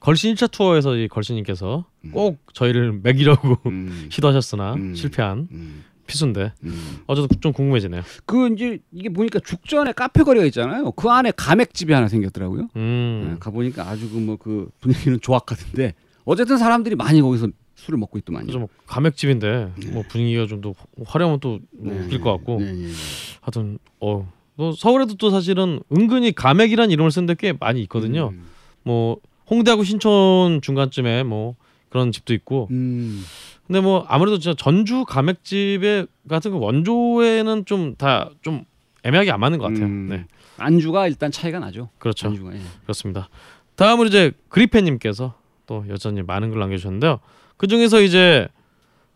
[0.01, 2.11] 걸신 1차 투어에서 이 걸신님께서 음.
[2.13, 4.95] 꼭 저희를 먹이려고 음, 시도하셨으나 음.
[4.95, 6.53] 실패한 음, 피순대.
[6.65, 6.99] 음.
[7.07, 8.03] 어쨌든 좀 궁금해지네요.
[8.25, 10.91] 그 이제 이게 보니까 죽전에 카페 거리가 있잖아요.
[10.93, 12.69] 그 안에 가맥집이 하나 생겼더라고요.
[12.77, 13.29] 음.
[13.33, 15.95] 네, 가보니까 아주 그 뭐 그 분위기는 조악하던데
[16.25, 18.45] 어쨌든 사람들이 많이 거기서 술을 먹고 있더만요.
[18.47, 20.75] 그래서 뭐 가맥집인데 뭐 분위기가 좀 더
[21.07, 21.99] 화려하면 또뭐 네.
[22.01, 22.93] 웃길 것 같고 네, 네, 네.
[23.41, 24.31] 하여튼 어.
[24.57, 28.31] 또 서울에도 또 사실은 은근히 가맥이란 이름을 쓴데꽤 많이 있거든요.
[28.35, 28.45] 음.
[28.83, 29.17] 뭐
[29.51, 31.57] 홍대하고 신촌 중간쯤에 뭐
[31.89, 33.25] 그런 집도 있고 음.
[33.67, 38.65] 근데 뭐 아무래도 진짜 전주 가맥집에 같은 그 원조에는 좀다좀
[39.03, 39.87] 애매하게 안 맞는 것 같아요.
[39.87, 40.09] 음.
[40.09, 40.27] 네,
[40.59, 41.89] 안주가 일단 차이가 나죠.
[41.99, 42.29] 그렇죠.
[42.29, 42.55] 안주가.
[42.55, 42.61] 예.
[42.83, 43.29] 그렇습니다.
[43.77, 45.35] 다음으로 이제 그리페님께서
[45.67, 47.21] 또 여전히 많은 글 남겨주셨는데요.
[47.57, 48.49] 그 중에서 이제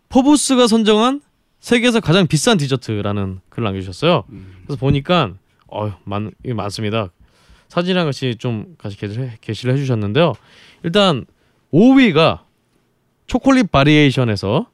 [0.09, 1.21] 포브스가 선정한
[1.61, 4.25] 세계에서 가장 비싼 디저트라는 글을 남겨주셨어요.
[4.31, 4.63] 음.
[4.65, 5.35] 그래서 보니까
[5.67, 7.11] 어 많, 많습니다.
[7.75, 9.39] 사진이랑 같이 좀 같이 게시를, 해-
[9.75, 10.35] 해주셨는데요.
[10.85, 11.25] 일단
[11.73, 12.41] 5위가
[13.27, 14.67] 초콜릿 바리에이션에서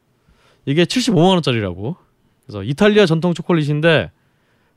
[0.67, 1.97] 이게 75만 원짜리라고.
[2.45, 4.11] 그래서 이탈리아 전통 초콜릿인데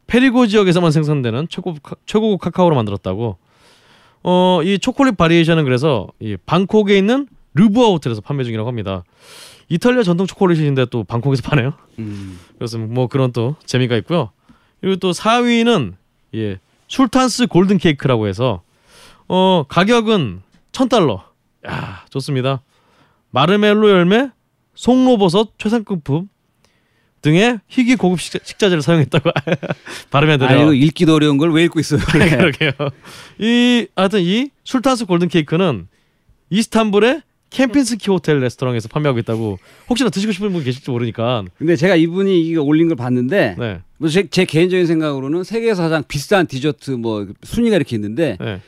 [0.08, 3.38] 페리고 지역에서만 생산되는 최고 최고급 카카오로 만들었다고.
[4.26, 9.04] 어 이 초콜릿 바리에이션은 그래서 이 방콕에 있는 르부아 호텔에서 판매 중이라고 합니다.
[9.68, 11.74] 이탈리아 전통 초콜릿인데 또 방콕에서 파네요.
[12.00, 12.40] 음.
[12.58, 14.32] 그래서 뭐 그런 또 재미가 있고요.
[14.80, 15.94] 그리고 또 4위는
[16.36, 16.60] 예
[16.98, 18.62] 술탄스 골든 케이크라고 해서
[19.28, 20.42] 어 가격은
[20.74, 21.24] 1,000달러.
[21.68, 22.62] 야 좋습니다.
[23.32, 24.30] 마르멜로 열매,
[24.76, 26.30] 송로버섯 최상급품
[27.24, 29.32] 등의 희귀 고급 식자, 식자재를 사용했다고
[30.12, 30.62] 발음해야 아 되네요.
[30.66, 32.00] 이거 읽기도 어려운 걸 왜 읽고 있어요?
[32.06, 32.72] 그러게요.
[33.40, 35.88] 이 하여튼 이 술탄스 골든 케이크는
[36.52, 39.58] 이스탄불의 캠핀스키 호텔 레스토랑에서 판매하고 있다고
[39.90, 44.10] 혹시나 드시고 싶은 분 계실지 모르니까 근데 제가 이분이 이거 올린 걸 봤는데 네, 뭐
[44.10, 48.60] 제, 제 개인적인 생각으로는 세계에서 가장 비싼 디저트 뭐 순위가 이렇게 있는데 네,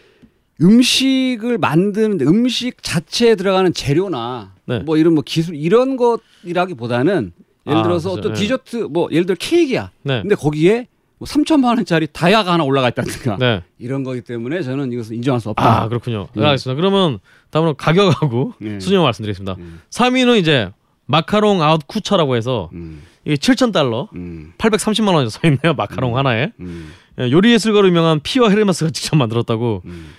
[0.61, 4.79] 음식을 만드는데 음식 자체에 들어가는 재료나 네.
[4.79, 7.33] 뭐 이런 뭐 기술 이런 것이라기보다는
[7.67, 8.19] 예를 아, 들어서 그죠.
[8.21, 8.39] 어떤 네.
[8.39, 9.91] 디저트 뭐 예를 들어 케이크야.
[10.03, 13.61] 네, 근데 거기에 뭐 3천만 원짜리 다이아가 하나 올라가 있다든가 네.
[13.77, 15.83] 이런 거기 때문에 저는 이것을 인정할 수 없다.
[15.83, 16.29] 아 그렇군요.
[16.38, 16.39] 예.
[16.39, 16.79] 네, 알겠습니다.
[16.79, 17.19] 그러면
[17.49, 18.79] 다음으로 가격하고 예.
[18.79, 19.55] 순위만 말씀드리겠습니다.
[19.59, 19.81] 음.
[19.89, 20.71] 3위는 이제
[21.06, 25.74] 마카롱 haute couture라고 해서 음, 이게 7,000달러, 음, 830만 원이 써 있네요.
[25.76, 26.18] 마카롱 음.
[26.18, 29.84] 하나에 음, 예, 요리 예술가로 유명한 피어 헤르메스가 직접 만들었다고.
[29.86, 30.14] 음.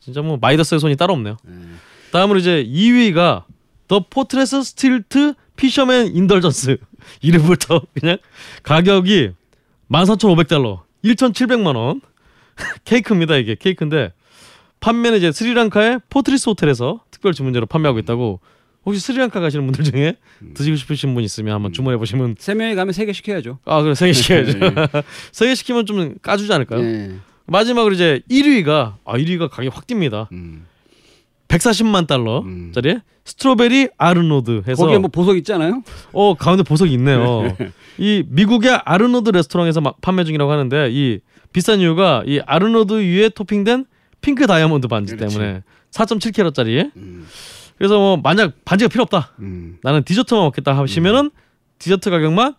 [0.00, 1.36] 진짜 뭐 마이더스의 손이 따로 없네요.
[1.44, 1.54] 네.
[2.12, 3.44] 다음으로 이제 2위가
[3.88, 6.76] The Fortress Stilt Fisherman Indulgence
[7.22, 8.18] 이름부터 그냥
[8.62, 9.30] 가격이
[9.90, 12.00] 13,500달러 1,700만 원
[12.84, 14.12] 케이크입니다 이게 케이크인데
[14.80, 18.40] 판매는 이제 스리랑카의 포트리스 호텔에서 특별 주문제로 판매하고 있다고
[18.86, 20.14] 혹시 스리랑카 가시는 분들 중에
[20.54, 23.58] 드시고 싶으신 분 있으면 한번 주문해 보시면 세 명이 가면 세 개 시켜야죠.
[23.64, 24.70] 아 그래 세개 시켜야죠 네.
[25.32, 26.80] 세개 시키면 좀 까주지 않을까요?
[26.82, 27.16] 네.
[27.46, 30.64] 마지막으로 이제 1위가 아 1위가 가격 확 뜁니다 음.
[31.48, 35.82] 140만 달러짜리 Strawberry 아르노드 해서 거기에 뭐 보석 있잖아요.
[36.12, 37.56] 어 가운데 보석이 있네요.
[37.98, 41.20] 이 미국의 아르노드 레스토랑에서 마- 판매 중이라고 하는데 이
[41.52, 43.86] 비싼 이유가 이 아르노드 위에 토핑된
[44.20, 45.36] 핑크 다이아몬드 반지 그렇지.
[45.36, 45.62] 때문에
[45.92, 46.90] 4.7캐럿짜리.
[46.96, 47.26] 음.
[47.76, 49.32] 그래서 뭐 만약 반지가 필요 없다.
[49.40, 49.78] 음.
[49.82, 51.30] 나는 디저트만 먹겠다 하시면은
[51.78, 52.54] 디저트 가격만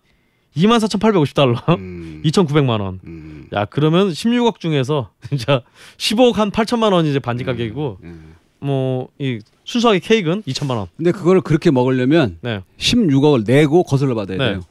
[0.55, 1.77] 24,850달러.
[1.77, 2.21] 음.
[2.25, 2.99] 2,900만 원.
[3.05, 3.47] 음.
[3.53, 5.61] 야 그러면 16억 중에서 진짜
[5.97, 8.35] 15억 한 8천만 원이 이제 반지 가격이고 음.
[8.59, 10.87] 뭐이 순수하게 케이크는 2천만 원.
[10.97, 12.61] 근데 그거를 그렇게 먹으려면 네.
[12.77, 14.45] 16억을 내고 거슬러 받아야 네.
[14.49, 14.61] 돼요.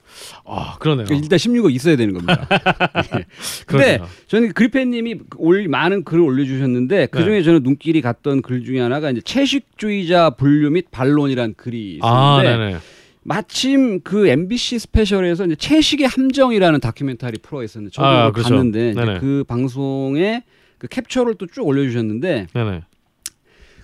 [0.44, 1.04] 아 그러네요.
[1.06, 2.46] 그러니까 일단 16억 있어야 되는 겁니다.
[3.18, 3.24] 예.
[3.66, 4.08] 근데 그러네요.
[4.28, 7.42] 저는 그리펜님이 올 많은 글을 올려주셨는데 그 중에 네.
[7.42, 12.78] 저는 눈길이 갔던 글 중에 하나가 이제 채식주의자 분류 및 반론이란 글이 아 있었는데 네네.
[13.22, 18.50] 마침 그 MBC 스페셜에서 이제 채식의 함정이라는 다큐멘터리 프로가 있었는데 저도 아, 그렇죠.
[18.50, 18.94] 봤는데.
[19.20, 20.44] 그 방송에
[20.78, 22.82] 그 캡처를 또 쭉 올려주셨는데 네네.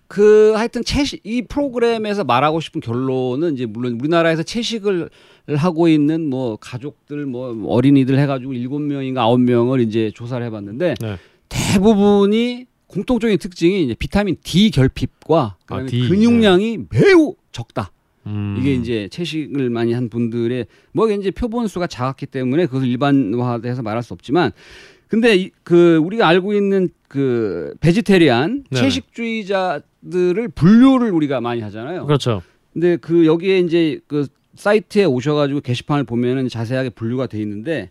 [0.06, 5.08] 그 하여튼 채식 이 프로그램에서 말하고 싶은 결론은 이제 물론 우리나라에서 채식을
[5.48, 11.16] 하고 있는 뭐 가족들 뭐 어린이들 해가지고 일곱 명인가 아홉 명을 이제 조사를 해봤는데 네.
[11.48, 17.90] 대부분이 공통적인 특징이 이제 비타민 D 결핍과 아, D, 근육량이 매우 적다.
[18.26, 18.56] 음.
[18.58, 24.02] 이게 이제 채식을 많이 한 분들의 뭐 이제 표본 수가 작았기 때문에 그것을 일반화해서 말할
[24.02, 24.52] 수 없지만
[25.08, 28.82] 근데 이, 그 우리가 알고 있는 그 베지테리안 네네.
[28.82, 32.06] 채식주의자들을 분류를 우리가 많이 하잖아요.
[32.06, 32.42] 그렇죠.
[32.72, 37.90] 근데 그 여기에 이제 그 사이트에 오셔가지고 게시판을 보면은 자세하게 분류가 돼 있는데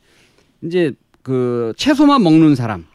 [0.61, 2.85] 이제 그 채소만 먹는 사람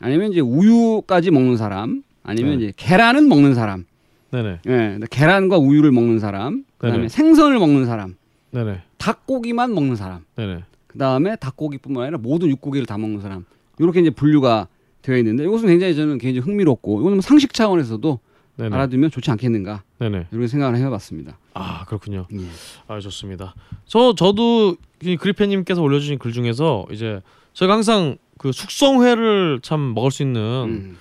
[0.00, 2.64] 아니면 이제 우유까지 먹는 사람 아니면 네.
[2.64, 3.84] 이제 계란은 먹는 사람
[4.30, 4.60] 네네.
[4.66, 7.08] 예, 계란과 우유를 먹는 사람, 그다음에 네네.
[7.08, 8.16] 생선을 먹는 사람,
[8.50, 8.82] 네네.
[8.98, 10.64] 닭고기만 먹는 사람, 네네.
[10.88, 13.44] 그다음에 닭고기뿐만 아니라 모든 육고기를 다 먹는 사람.
[13.78, 14.68] 이렇게 이제 분류가
[15.02, 18.18] 되어 있는데 이것은 굉장히 저는 굉장히 흥미롭고 이거는 뭐 상식 차원에서도
[18.56, 18.74] 네네.
[18.74, 20.26] 알아두면 좋지 않겠는가 네네.
[20.30, 21.38] 이렇게 생각을 해봤습니다.
[21.54, 22.26] 아 그렇군요.
[22.32, 22.46] 예.
[22.88, 23.54] 아 좋습니다.
[23.86, 27.20] 저 저도 이 그리페님께서 올려주신 글 중에서 이제
[27.52, 30.96] 저희가 항상 그 숙성회를 참 먹을 수 있는 음.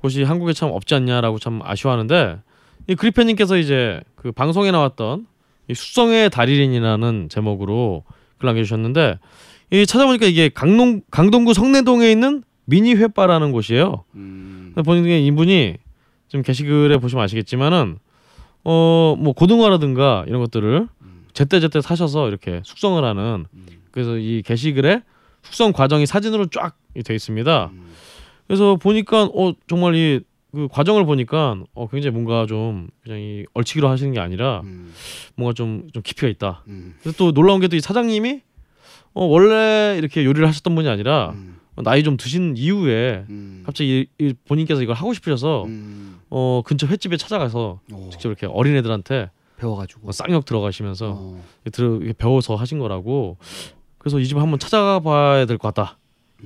[0.00, 2.40] 곳이 한국에 참 없지 않냐라고 참 아쉬워하는데
[2.88, 5.26] 이 그리페님께서 이제 그 방송에 나왔던
[5.68, 8.04] 이 숙성회 달인이라는 제목으로
[8.38, 9.18] 글 남겨주셨는데
[9.70, 14.04] 이 찾아보니까 이게 강동 강동구 성내동에 있는 미니 회바라는 곳이에요.
[14.14, 14.74] 음.
[14.84, 15.76] 본인의 이분이
[16.28, 17.98] 지금 게시글에 보시면 아시겠지만은
[18.64, 20.88] 어 뭐 고등어라든가 이런 것들을
[21.32, 23.46] 제때 제때 사셔서 이렇게 숙성을 하는
[23.90, 25.02] 그래서 이 게시글에
[25.42, 27.70] 숙성 과정이 사진으로 쫙 돼 있습니다.
[28.46, 30.20] 그래서 보니까 어 정말 이
[30.50, 34.94] 그 과정을 보니까 어 굉장히 뭔가 좀 그냥 이 얼치기로 하시는 게 아니라 음.
[35.36, 36.64] 뭔가 좀좀 깊이가 있다.
[36.68, 36.94] 음.
[37.02, 38.40] 그래서 또 놀라운 게 또 이 사장님이
[39.12, 41.57] 어 원래 이렇게 요리를 하셨던 분이 아니라 음.
[41.82, 43.62] 나이 좀 드신 이후에 음.
[43.64, 46.18] 갑자기 이, 이 본인께서 이걸 하고 싶으셔서 음.
[46.30, 51.44] 어 근처 횟집에 찾아가서 오, 직접 이렇게 어린 애들한테 배워가지고 뭐 쌍욕 들어가시면서 어.
[51.72, 53.36] 들어 배워서 하신 거라고
[53.98, 55.98] 그래서 이 집 한번 찾아가 봐야 될 것 같다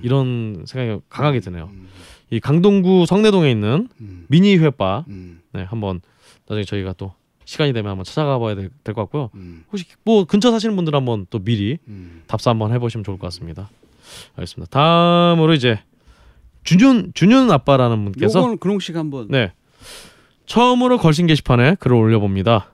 [0.02, 1.68] 이런 생각이 강하게 드네요.
[1.72, 1.88] 음.
[2.30, 4.24] 이 강동구 성내동에 있는 음.
[4.28, 5.42] 미니 회바 음.
[5.52, 6.00] 네 한번
[6.48, 7.12] 나중에 저희가 또
[7.44, 9.28] 시간이 되면 한번 찾아가 봐야 될 것 같고요.
[9.34, 9.64] 음.
[9.70, 12.22] 혹시 뭐 근처 사시는 분들 한번 또 미리 음.
[12.26, 13.68] 답사 한번 해보시면 좋을 것 같습니다.
[14.36, 14.70] 알겠습니다.
[14.70, 15.80] 다음으로 이제
[16.64, 19.52] 준윤 준윤 아빠라는 분께서 요건 근홍 씨가 한번 네.
[20.46, 22.72] 처음으로 걸신 게시판에 글을 올려봅니다.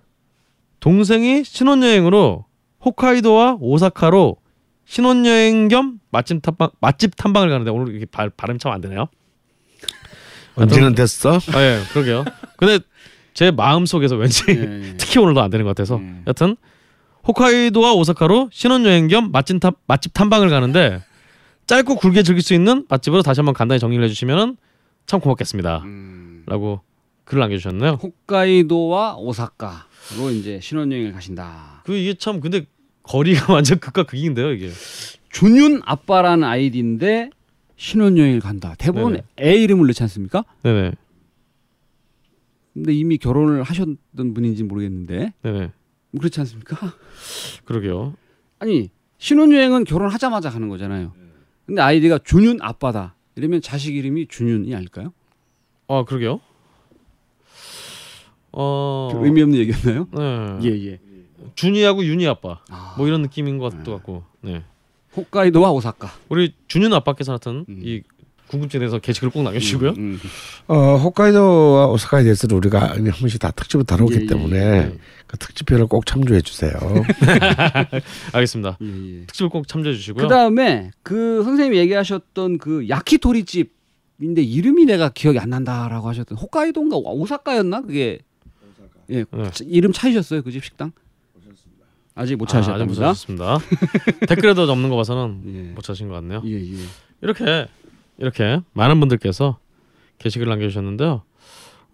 [0.81, 2.45] 동생이 신혼여행으로
[2.85, 4.37] 홋카이도와 오사카로
[4.85, 9.09] 신혼여행 겸 맛집 탐방 맛집 탐방을 가는데 오늘 이게 발, 발음이 참안 되네요.
[10.57, 11.35] 언제는 됐어?
[11.35, 12.25] 아 예, 그러게요.
[12.57, 12.79] 근데
[13.35, 14.95] 제 마음 속에서 왠지 예, 예.
[14.99, 16.25] 특히 오늘도 안 되는 것 같아서 음.
[16.27, 16.57] 여튼
[17.27, 21.03] 홋카이도와 오사카로 신혼여행 겸 맛집 탐 맛집 탐방을 가는데
[21.69, 24.57] 짧고 굵게 즐길 수 있는 맛집으로 다시 한번 간단히 정리를 해주시면은
[25.05, 25.83] 참 고맙겠습니다.
[25.85, 26.43] 음.
[26.47, 26.81] 라고
[27.25, 27.99] 글을 남겨주셨네요.
[28.03, 31.83] 홋카이도와 오사카로 이제 신혼여행을 가신다.
[31.85, 32.65] 그 이게 참 근데
[33.03, 34.71] 거리가 완전 극과 극인데요 이게.
[35.31, 37.29] 준윤 아빠라는 아이디인데
[37.77, 38.75] 신혼여행을 간다.
[38.79, 39.25] 대부분 네네.
[39.43, 40.45] 애 이름을 넣지 않습니까?
[40.63, 40.93] 네네
[42.73, 45.73] 근데 이미 결혼을 하셨던 분인지 모르겠는데 네네
[46.19, 46.95] 그렇지 않습니까?
[47.67, 48.15] 그러게요.
[48.59, 48.89] 아니
[49.19, 51.13] 신혼여행은 결혼하자마자 가는 거잖아요.
[51.69, 53.15] 근데 아이디가 준윤 아빠다.
[53.37, 55.13] 이러면 자식 이름이 준윤이 아닐까요?
[55.87, 56.41] 아 그러게요.
[58.53, 60.09] 어그 의미 없는 얘기였나요?
[60.11, 60.59] 네.
[60.71, 61.01] 예 예.
[61.55, 64.65] 준이하고 윤이 아빠 아, 뭐 이런 느낌인 것도 같고 네.
[65.15, 66.09] 홋카이도와 오사카.
[66.31, 67.81] 우리 준윤 아빠께서 하여튼 음.
[67.85, 68.01] 이
[68.49, 69.91] 궁금증에 대해서 게시글 꼭 남겨주시고요.
[69.91, 70.31] 음, 음.
[70.69, 74.99] 어, 홋카이도와 오사카에 대해서는 우리가 한 번씩 다 특집을 다루기 예, 예, 때문에 예.
[75.27, 76.73] 그 특집편을 꼭 참조해 주세요.
[78.33, 78.79] 알겠습니다.
[78.81, 78.87] 예,
[79.21, 79.27] 예.
[79.27, 80.27] 특집을 꼭 참조해 주시고요.
[80.27, 86.97] 그 다음에 그 선생님이 얘기하셨던 그 야키토리 집인데 이름이 내가 기억이 안 난다라고 하셨던 홋카이도인가
[86.97, 88.19] 오사카였나 그게
[89.11, 89.51] 예 네.
[89.67, 90.93] 이름 찾으셨어요 그 집 식당?
[92.15, 93.01] 아직 못 아, 찾으셨답니다.
[93.13, 93.59] 찾으셨습니다.
[94.29, 95.73] 댓글에도 없는 거 봐서는 예.
[95.73, 96.43] 못 찾으신 것 같네요.
[96.47, 96.77] 예, 예.
[97.23, 97.69] 이렇게
[98.19, 99.59] 이렇게 많은 분들께서
[100.19, 101.23] 게시글 남겨주셨는데요.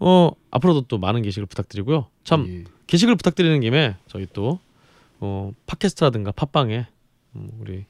[0.01, 2.09] 어 앞으로도 또 많은 게시글 부탁드리고요.
[2.25, 2.65] 참 예.
[2.87, 4.59] 게시글 부탁드리는 김에 저희 또
[5.21, 6.87] 어, 팟캐스트라든가 팟빵에
[7.37, 7.85] 음, 우리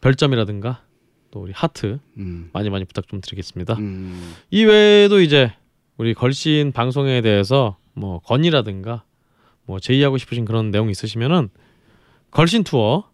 [0.00, 0.82] 별점이라든가
[1.30, 2.50] 또 우리 하트 음.
[2.52, 3.74] 많이 많이 부탁 좀 드리겠습니다.
[3.74, 4.34] 음.
[4.50, 5.52] 이 외에도 이제
[5.96, 9.04] 우리 걸신 방송에 대해서 뭐 건의라든가
[9.64, 11.48] 뭐 제의하고 싶으신 그런 내용 있으시면은
[12.30, 13.08] 걸신 투어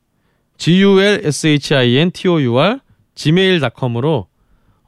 [0.56, 2.80] g u l s h i n t o u r
[3.14, 4.28] gmail.com으로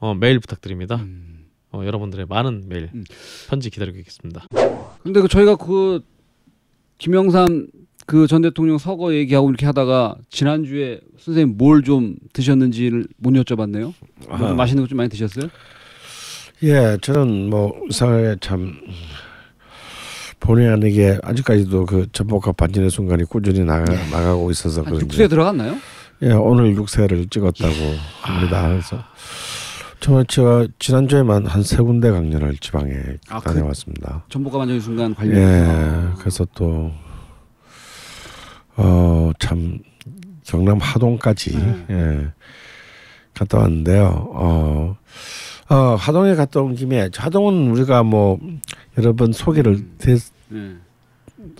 [0.03, 0.97] 어, 메일 부탁드립니다.
[0.97, 1.45] 음.
[1.71, 3.05] 어, 여러분들의 많은 메일 음.
[3.47, 4.47] 편지 기다리고 있겠습니다.
[5.01, 6.01] 근데 그 저희가 그
[6.97, 7.67] 김영삼
[8.05, 13.93] 그 전 대통령 서거 얘기하고 이렇게 하다가 지난주에 선생님 뭘 좀 드셨는지를 못 여쭤봤네요.
[14.27, 14.37] 아.
[14.53, 15.47] 맛있는 거 좀 많이 드셨어요?
[16.63, 18.75] 예, 저는 뭐 사회에 참
[20.41, 25.77] 본의 아니게 아직까지도 그 전복과 반전의 순간이 꾸준히 나가, 나가고 있어서 한 그런지 육수에 들어갔나요?
[26.23, 27.73] 예, 오늘 육세를 찍었다고
[28.21, 28.67] 합니다.
[28.67, 29.01] 그래서
[30.03, 32.91] 저 제가 지난주에만 한 세 군데 강연을 지방에
[33.29, 34.25] 아, 그- 다녀왔습니다.
[34.29, 35.37] 전복과 반전의 순간 관련.
[35.37, 36.91] 예, 그래서 또
[38.75, 39.79] 어, 참
[40.43, 41.55] 경남 하동까지
[41.89, 42.27] 예,
[43.33, 44.29] 갔다 왔는데요.
[44.33, 44.97] 어,
[45.69, 48.37] 어, 하동에 갔다 온 김에 하동은 우리가 뭐
[48.97, 50.17] 여러 번 소개를 대,
[50.53, 50.75] 예.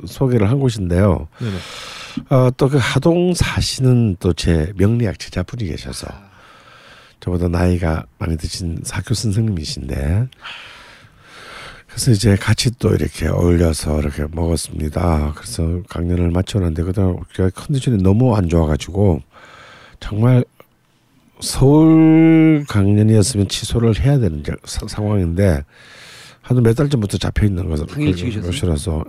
[0.06, 1.30] 소개를 한 곳인데요.
[1.40, 1.56] 네네.
[2.30, 6.08] 어, 또 그 하동 사시는 또 제 명리학 제자분이 계셔서
[7.24, 10.28] 저보다 나이가 많이 드신 사교 선생님이신데
[11.88, 15.32] 그래서 이제 같이 또 이렇게 어울려서 이렇게 먹었습니다.
[15.38, 19.22] 그래서 강연을 마쳤는데 그다음 제가 컨디션이 너무 안 좋아가지고
[20.02, 20.44] 정말
[21.40, 25.64] 서울 강연이었으면 취소를 해야 되는 사- 상황인데
[26.42, 27.86] 한몇 달 전부터 잡혀 있는 것을?
[28.48, 29.06] 것이라서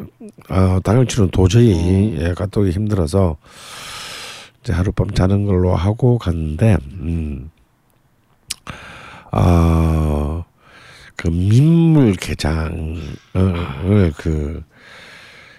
[0.48, 3.36] 아 당일치는 도저히 예, 갔다 오기 힘들어서
[4.62, 7.50] 이제 하룻밤 자는 걸로 하고 갔는데 음.
[9.36, 10.44] 아,
[11.16, 13.02] 그 민물 게장을
[14.16, 14.62] 그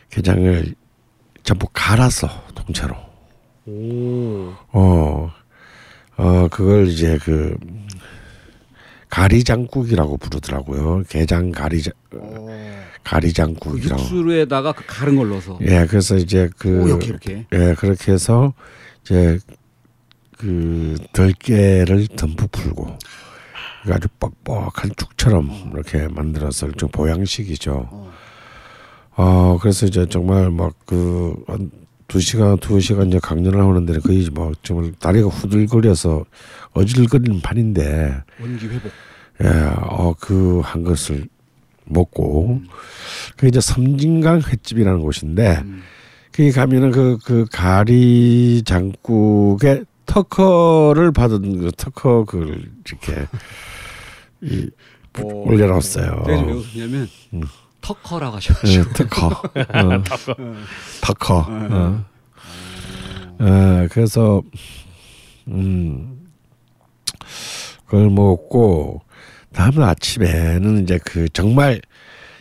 [0.09, 0.75] 게장을
[1.43, 2.95] 전부 갈아서 통째로
[3.65, 4.53] 오.
[4.71, 5.29] 어,
[6.15, 7.57] 어 그걸 이제 그
[9.09, 11.03] 가리장국이라고 부르더라고요.
[11.09, 12.19] 게장 가리장 그
[13.03, 14.01] 가리장국이라고.
[14.01, 15.59] 육수에다가 그 가른 걸 넣어서.
[15.61, 17.45] 예, 그래서 이제 그 오, 이렇게 이렇게.
[17.51, 18.53] 예, 그렇게 해서
[19.03, 19.37] 이제
[20.37, 22.97] 그 들깨를 듬뿍 풀고
[23.91, 27.87] 아주 뻑뻑한 죽처럼 이렇게 만들어서 좀 보양식이죠.
[27.91, 28.11] 어.
[29.17, 35.29] 어, 그래서 이제 정말 막그두 시간 두 시간 이제 강연을 하는데 거의 뭐 정말 다리가
[35.29, 36.25] 후들거려서
[36.73, 38.91] 어질거리는 판인데 원기 회복.
[39.43, 41.27] 예, 어, 그 한 것을
[41.85, 42.61] 먹고
[43.37, 45.83] 그 이제 섬진강 횟집이라는 곳인데 음.
[46.31, 53.27] 거기 가면은 그, 그 가리 장국에 특허를 받은 그 특허 그 이렇게
[54.45, 54.69] 이
[55.19, 55.21] 어.
[55.23, 56.23] 올려놨어요.
[56.27, 57.41] 내가 지금 왜 웃냐면 음.
[57.81, 58.93] 터커라고 예, 하셔가지고.
[58.93, 59.27] 특허.
[59.27, 60.03] 어.
[61.01, 61.45] 특허.
[61.47, 62.05] 어.
[63.39, 64.41] 어, 그래서
[65.47, 66.29] 음
[67.85, 69.01] 그걸 먹었고
[69.53, 71.81] 다음 아침에는 이제 그 정말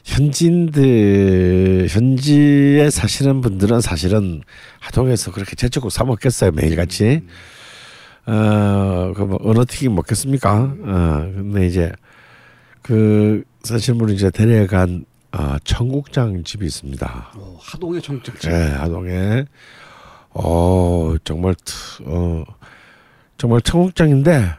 [0.04, 4.42] 현지인들 현지에 사시는 분들은 사실은
[4.80, 7.22] 하동에서 그렇게 제철국 사 먹겠어요 매일같이
[8.26, 11.92] 어 그뭐 어느 튀김 먹겠습니까 어 근데 이제
[12.82, 18.52] 그 사실 분이 이제 데려간 아 청국장 집이 있습니다 어, 하동의 청국장.
[18.52, 19.44] 예, 하동에
[20.30, 22.44] 어 정말 트- 어
[23.36, 24.52] 정말 청국장인데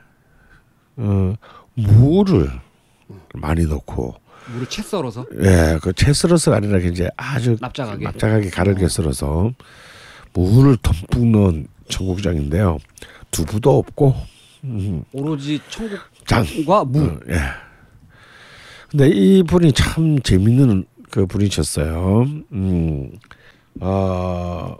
[0.97, 1.33] 어
[1.73, 2.49] 무를
[3.33, 4.15] 많이 넣고
[4.53, 8.03] 물을 채 썰어서 예, 그채 썰어서가 아니라 이제 아주 납작하게.
[8.03, 9.51] 납작하게 가르게 썰어서
[10.33, 12.77] 무를 듬뿍 넣은 청국장인데요.
[13.35, 14.15] 두부도 없고
[14.63, 15.89] 음, 오로지 장.
[15.89, 17.05] 청국장과 무.
[17.05, 17.35] 어, 예.
[18.89, 22.25] 근데 이 분이 참 재밌는 그 분이셨어요.
[22.53, 23.11] 음,
[23.81, 24.77] 어,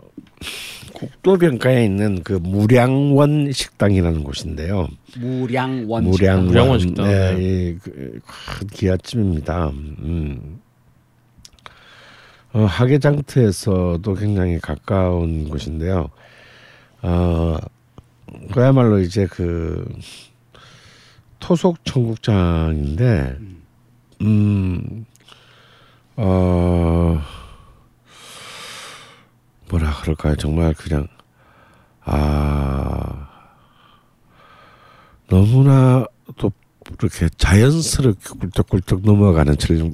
[0.94, 4.88] 국도변가에 있는 그 무량원 식당이라는 곳인데요.
[5.18, 6.04] 무량원.
[6.04, 7.06] 무량원, 무량원 식당.
[7.06, 9.68] 네, 이 그, 큰 기아집입니다.
[9.68, 10.60] 음.
[12.54, 16.08] 어, 하계장터에서도 굉장히 가까운 곳인데요.
[17.02, 17.58] 어,
[18.52, 19.86] 그야말로 이제 그
[21.40, 23.38] 토속 청국장인데,
[24.22, 25.04] 음,
[26.16, 27.20] 어,
[29.70, 30.36] 뭐라 그럴까요?
[30.36, 31.06] 정말 그냥
[32.04, 33.28] 아
[35.28, 36.06] 너무나
[36.36, 36.50] 또
[37.00, 39.92] 이렇게 자연스럽게 꿀떡꿀떡 넘어가는 청-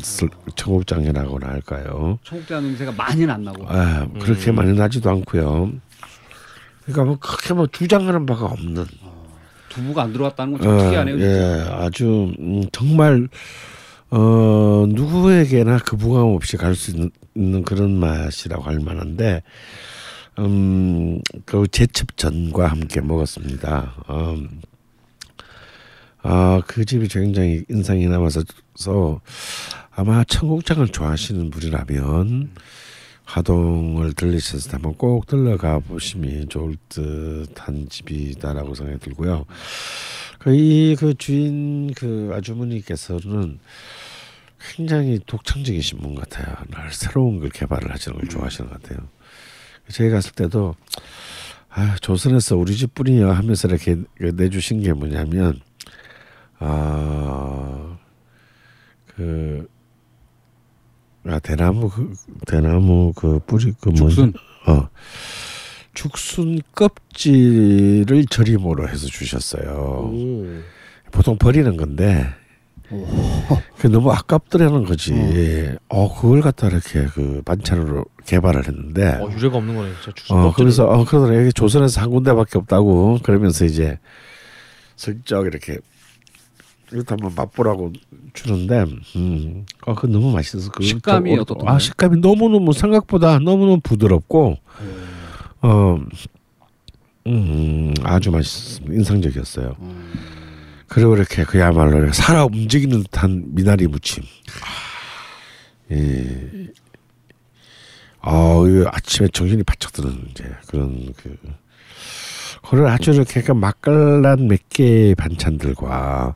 [0.54, 2.18] 청국장이라고나 할까요?
[2.22, 3.64] 청국장 냄새가 많이는 안 나고.
[3.66, 4.56] 아, 그렇게 음.
[4.56, 5.72] 많이 나지도 않고요.
[6.84, 8.84] 그러니까 뭐 크게 뭐 주장하는 바가 없는.
[9.68, 11.20] 두부가 안 들어갔다는 건좀 어, 특이하네요.
[11.20, 13.28] 예, 아주 음, 정말
[14.10, 19.42] 어 누구에게나 거부감 없이 갈 수 있는, 있는 그런 맛이라고 할 만한데
[20.38, 23.94] 음 그 제첩전과 함께 먹었습니다.
[24.10, 24.60] 음,
[26.22, 28.42] 아 그 집이 굉장히 인상이 남아서
[29.94, 32.50] 아마 청국장을 좋아하시는 분이라면
[33.24, 39.44] 하동을 들리셨을 때 한번 꼭 들러가 보심이 좋을 듯한 집이다라고 생각이 들고요.
[40.38, 43.58] 그이그 주인 그 아주머니께서는
[44.60, 46.54] 굉장히 독창적이신 분 같아요.
[46.70, 49.08] 늘 새로운 걸 개발을 하시는 걸 좋아하시는 것 같아요.
[49.88, 50.74] 저희 갔을 때도
[51.68, 55.60] 아 조선에서 우리 집 뿌리야 하면서 이렇게 내주신 게 뭐냐면
[56.58, 57.98] 아그
[61.26, 62.12] 아 대나무 그
[62.46, 64.32] 대나무 그 뿌리 그 죽순.
[64.66, 64.88] 어
[65.94, 70.10] 죽순 껍질을 절임으로 해서 주셨어요.
[70.12, 70.46] 오.
[71.10, 72.26] 보통 버리는 건데
[73.78, 75.12] 그 너무 아깝더라는 거지.
[75.88, 79.92] 어 그걸 갖다 이렇게 그 반찬으로 개발을 했는데 어, 유례가 없는 거네.
[80.02, 80.52] 진짜 주스 어.
[80.54, 83.98] 그래서 어 그러더라 여기 조선에서 한 군데밖에 없다고 그러면서 이제
[84.96, 85.78] 슬쩍 이렇게
[86.92, 87.92] 이것도 한번 맛보라고
[88.34, 88.84] 주는데
[89.16, 91.76] 음어 그 너무 맛있어서 그 식감이 어떻던가요?
[91.76, 94.56] 아 식감이 너무 너무 생각보다 너무 너무 부드럽고
[95.62, 95.98] 어
[97.26, 98.94] 음, 아주 맛있습니다.
[98.94, 99.76] 인상적이었어요.
[100.88, 104.24] 그리고 이렇게 그야말로 살아 움직이는 듯한 미나리 무침.
[105.90, 106.50] 예.
[108.20, 111.36] 아, 이 아침에 정신이 바짝 드는 이제 그런 그
[112.62, 116.34] 그걸 아주 이렇게 맛깔난 몇 개의 반찬들과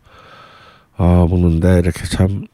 [0.99, 2.47] 어 먹는데 이렇게 참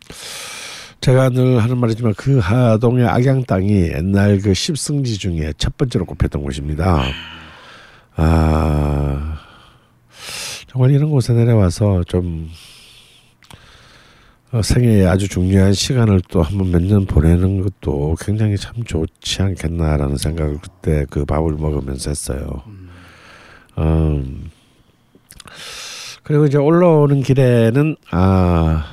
[1.00, 6.42] 제가 늘 하는 말이지만 그 하동의 악양 땅이 옛날 그 십승지 중에 첫 번째로 꼽혔던
[6.42, 7.02] 곳입니다.
[8.16, 9.38] 아
[10.68, 12.48] 정말 이런 곳에 내려와서 좀
[14.52, 19.40] 어, 생애에 아주 중요한 시간을 또 한 번 몇 년 보내는 것도 굉장히 참 좋지
[19.42, 22.62] 않겠나라는 생각을 그때 그 밥을 먹으면서 했어요.
[23.78, 24.50] 음.
[26.22, 28.84] 그리고 이제 올라오는 길에는 아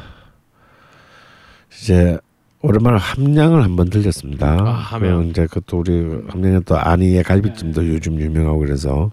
[1.72, 2.18] 이제
[2.62, 4.58] 오랜만에 함량을 한번 들렸습니다.
[4.60, 5.28] 아, 함양.
[5.28, 5.92] 이제 그것도 우리
[6.28, 9.12] 함량에 또 안이의 갈비찜도 요즘 유명하고 그래서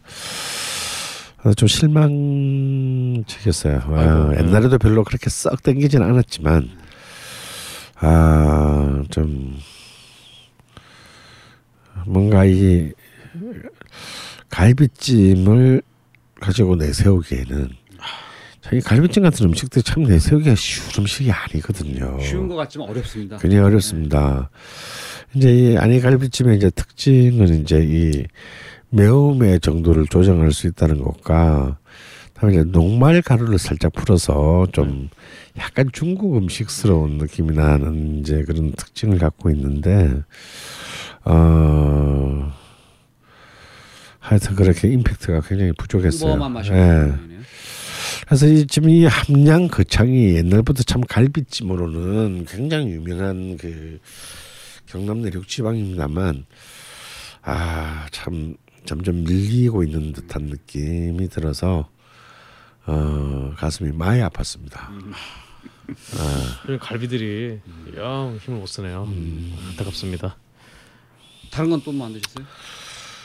[1.44, 3.82] 아, 좀 실망적이었어요.
[3.86, 4.38] 아, 네.
[4.40, 6.68] 옛날에도 별로 그렇게 썩 땡기진 않았지만
[7.98, 9.58] 아좀
[12.06, 12.92] 뭔가 이
[14.48, 15.82] 갈비찜을
[16.40, 17.68] 가지고 내세우기에는
[18.66, 22.18] 자기 갈비찜 같은 음식들 참 내세우기가 쉬운 음식이 아니거든요.
[22.20, 23.36] 쉬운 것 같지만 어렵습니다.
[23.38, 24.50] 굉장히 어렵습니다.
[25.34, 28.24] 이제 이 아니 갈비찜의 이제 특징은 이제 이
[28.90, 31.78] 매움의 정도를 조정할 수 있다는 것과
[32.34, 35.10] 다음에 이제 녹말 가루를 살짝 풀어서 좀
[35.58, 40.22] 약간 중국 음식스러운 느낌이 나는 이제 그런 특징을 갖고 있는데
[41.24, 42.52] 어
[44.18, 46.32] 하여튼 그렇게 임팩트가 굉장히 부족했어요.
[46.74, 47.12] 예.
[48.26, 54.00] 그래서 이 지금 이 함양 거창이 옛날부터 참 갈비찜으로는 굉장히 유명한 그
[54.86, 56.44] 경남 내륙 지방입니다만
[57.42, 61.88] 아 참 점점 밀리고 있는 듯한 느낌이 들어서
[62.86, 64.88] 어 가슴이 많이 아팠습니다.
[66.66, 67.60] 이런 갈비들이
[67.96, 69.08] 영 힘을 못 쓰네요.
[69.70, 70.36] 안타깝습니다.
[71.50, 72.44] 다른 건 또뭐 만드셨어요?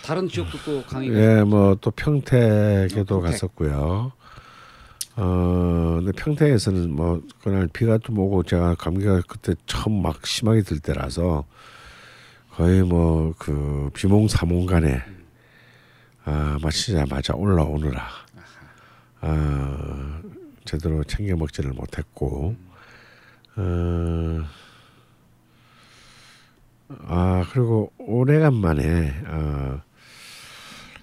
[0.03, 1.09] 다른 지역도 또 강의.
[1.11, 3.31] 예, 뭐 또 평택에도 어, 평택.
[3.31, 4.11] 갔었고요.
[5.23, 10.79] 어, 근데 평택에서는 뭐 그날 비가 좀 오고 제가 감기가 그때 처음 막 심하게 들
[10.79, 11.45] 때라서
[12.49, 15.01] 거의 뭐 그 비몽사몽간에
[16.25, 18.07] 아 마치자마자 올라오느라
[19.21, 20.21] 아
[20.65, 22.55] 제대로 챙겨 먹지를 못했고
[23.57, 24.43] 어.
[27.07, 29.81] 아 그리고 오래간만에 어,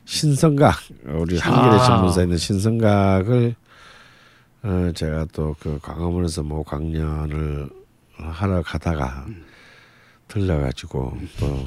[0.04, 1.84] 신성각 우리 한겨레 아.
[1.84, 3.54] 신문사에 있는 신성각을
[4.62, 7.68] 어, 제가 또 그 광화문에서 뭐 강연을
[8.16, 9.26] 하러 가다가
[10.26, 11.66] 들려가지고 또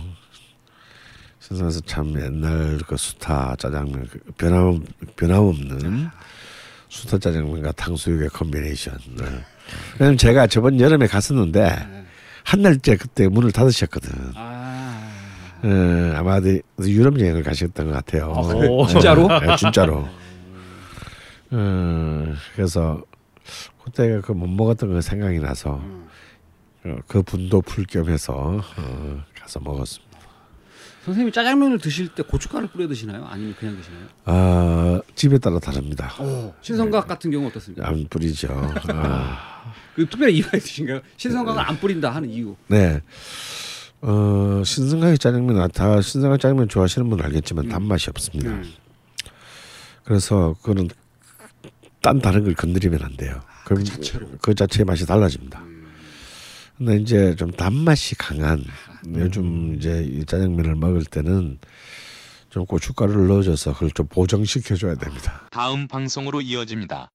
[1.39, 4.85] 신선해서 참 옛날 그 수타 짜장면 그 변함
[5.15, 6.09] 변함없는
[6.89, 8.97] 수타 짜장면과 탕수육의 combination.
[9.17, 9.25] 네.
[9.97, 12.03] 왜냐면 제가 저번 여름에 갔었는데
[12.43, 14.11] 한 달째 그때 문을 닫으셨거든.
[14.35, 15.09] 아.
[15.63, 18.33] 예, 아마 어디 유럽 여행을 가셨던 것 같아요.
[18.35, 18.39] 아?
[18.41, 18.85] 오.
[18.87, 19.27] 진짜로?
[19.39, 20.07] 네, 진짜로.
[21.51, 23.03] 어, 그래서
[23.83, 26.07] 그때 그 못 먹었던 거 생각이 나서 음.
[26.85, 30.11] 어, 그 분도 풀 겸해서 어, 가서 먹었습니다.
[31.05, 33.25] 선생님이 짜장면을 드실 때 고춧가루 뿌려 드시나요?
[33.25, 34.05] 아니면 그냥 드시나요?
[34.25, 36.13] 아 집에 따라 다릅니다.
[36.61, 37.87] 신성각 같은 경우 어떻습니까?
[37.87, 38.49] 안 뿌리죠.
[38.89, 39.63] 아,
[39.95, 41.01] 그 특별히 이유가 있으신가요?
[41.17, 42.55] 신성각을 안 뿌린다 하는 이유.
[42.67, 43.01] 네.
[44.01, 48.51] 어, 신성하게 짜장면 아, 다 신성하게 짜장면 좋아하시는 분은 알겠지만 단맛이 없습니다.
[48.51, 48.71] 음.
[50.03, 50.87] 그래서 그거는
[52.01, 53.41] 딴 다른 걸 건드리면 안 돼요.
[53.65, 54.27] 그럼 자체로.
[54.41, 55.63] 그 자체의 맛이 달라집니다.
[56.77, 58.63] 근데 이제 좀 단맛이 강한
[59.15, 61.59] 요즘 이제 이 짜장면을 먹을 때는
[62.49, 65.47] 좀 고춧가루를 넣어줘서 그걸 좀 보정시켜 줘야 됩니다.
[65.51, 67.11] 다음 방송으로 이어집니다.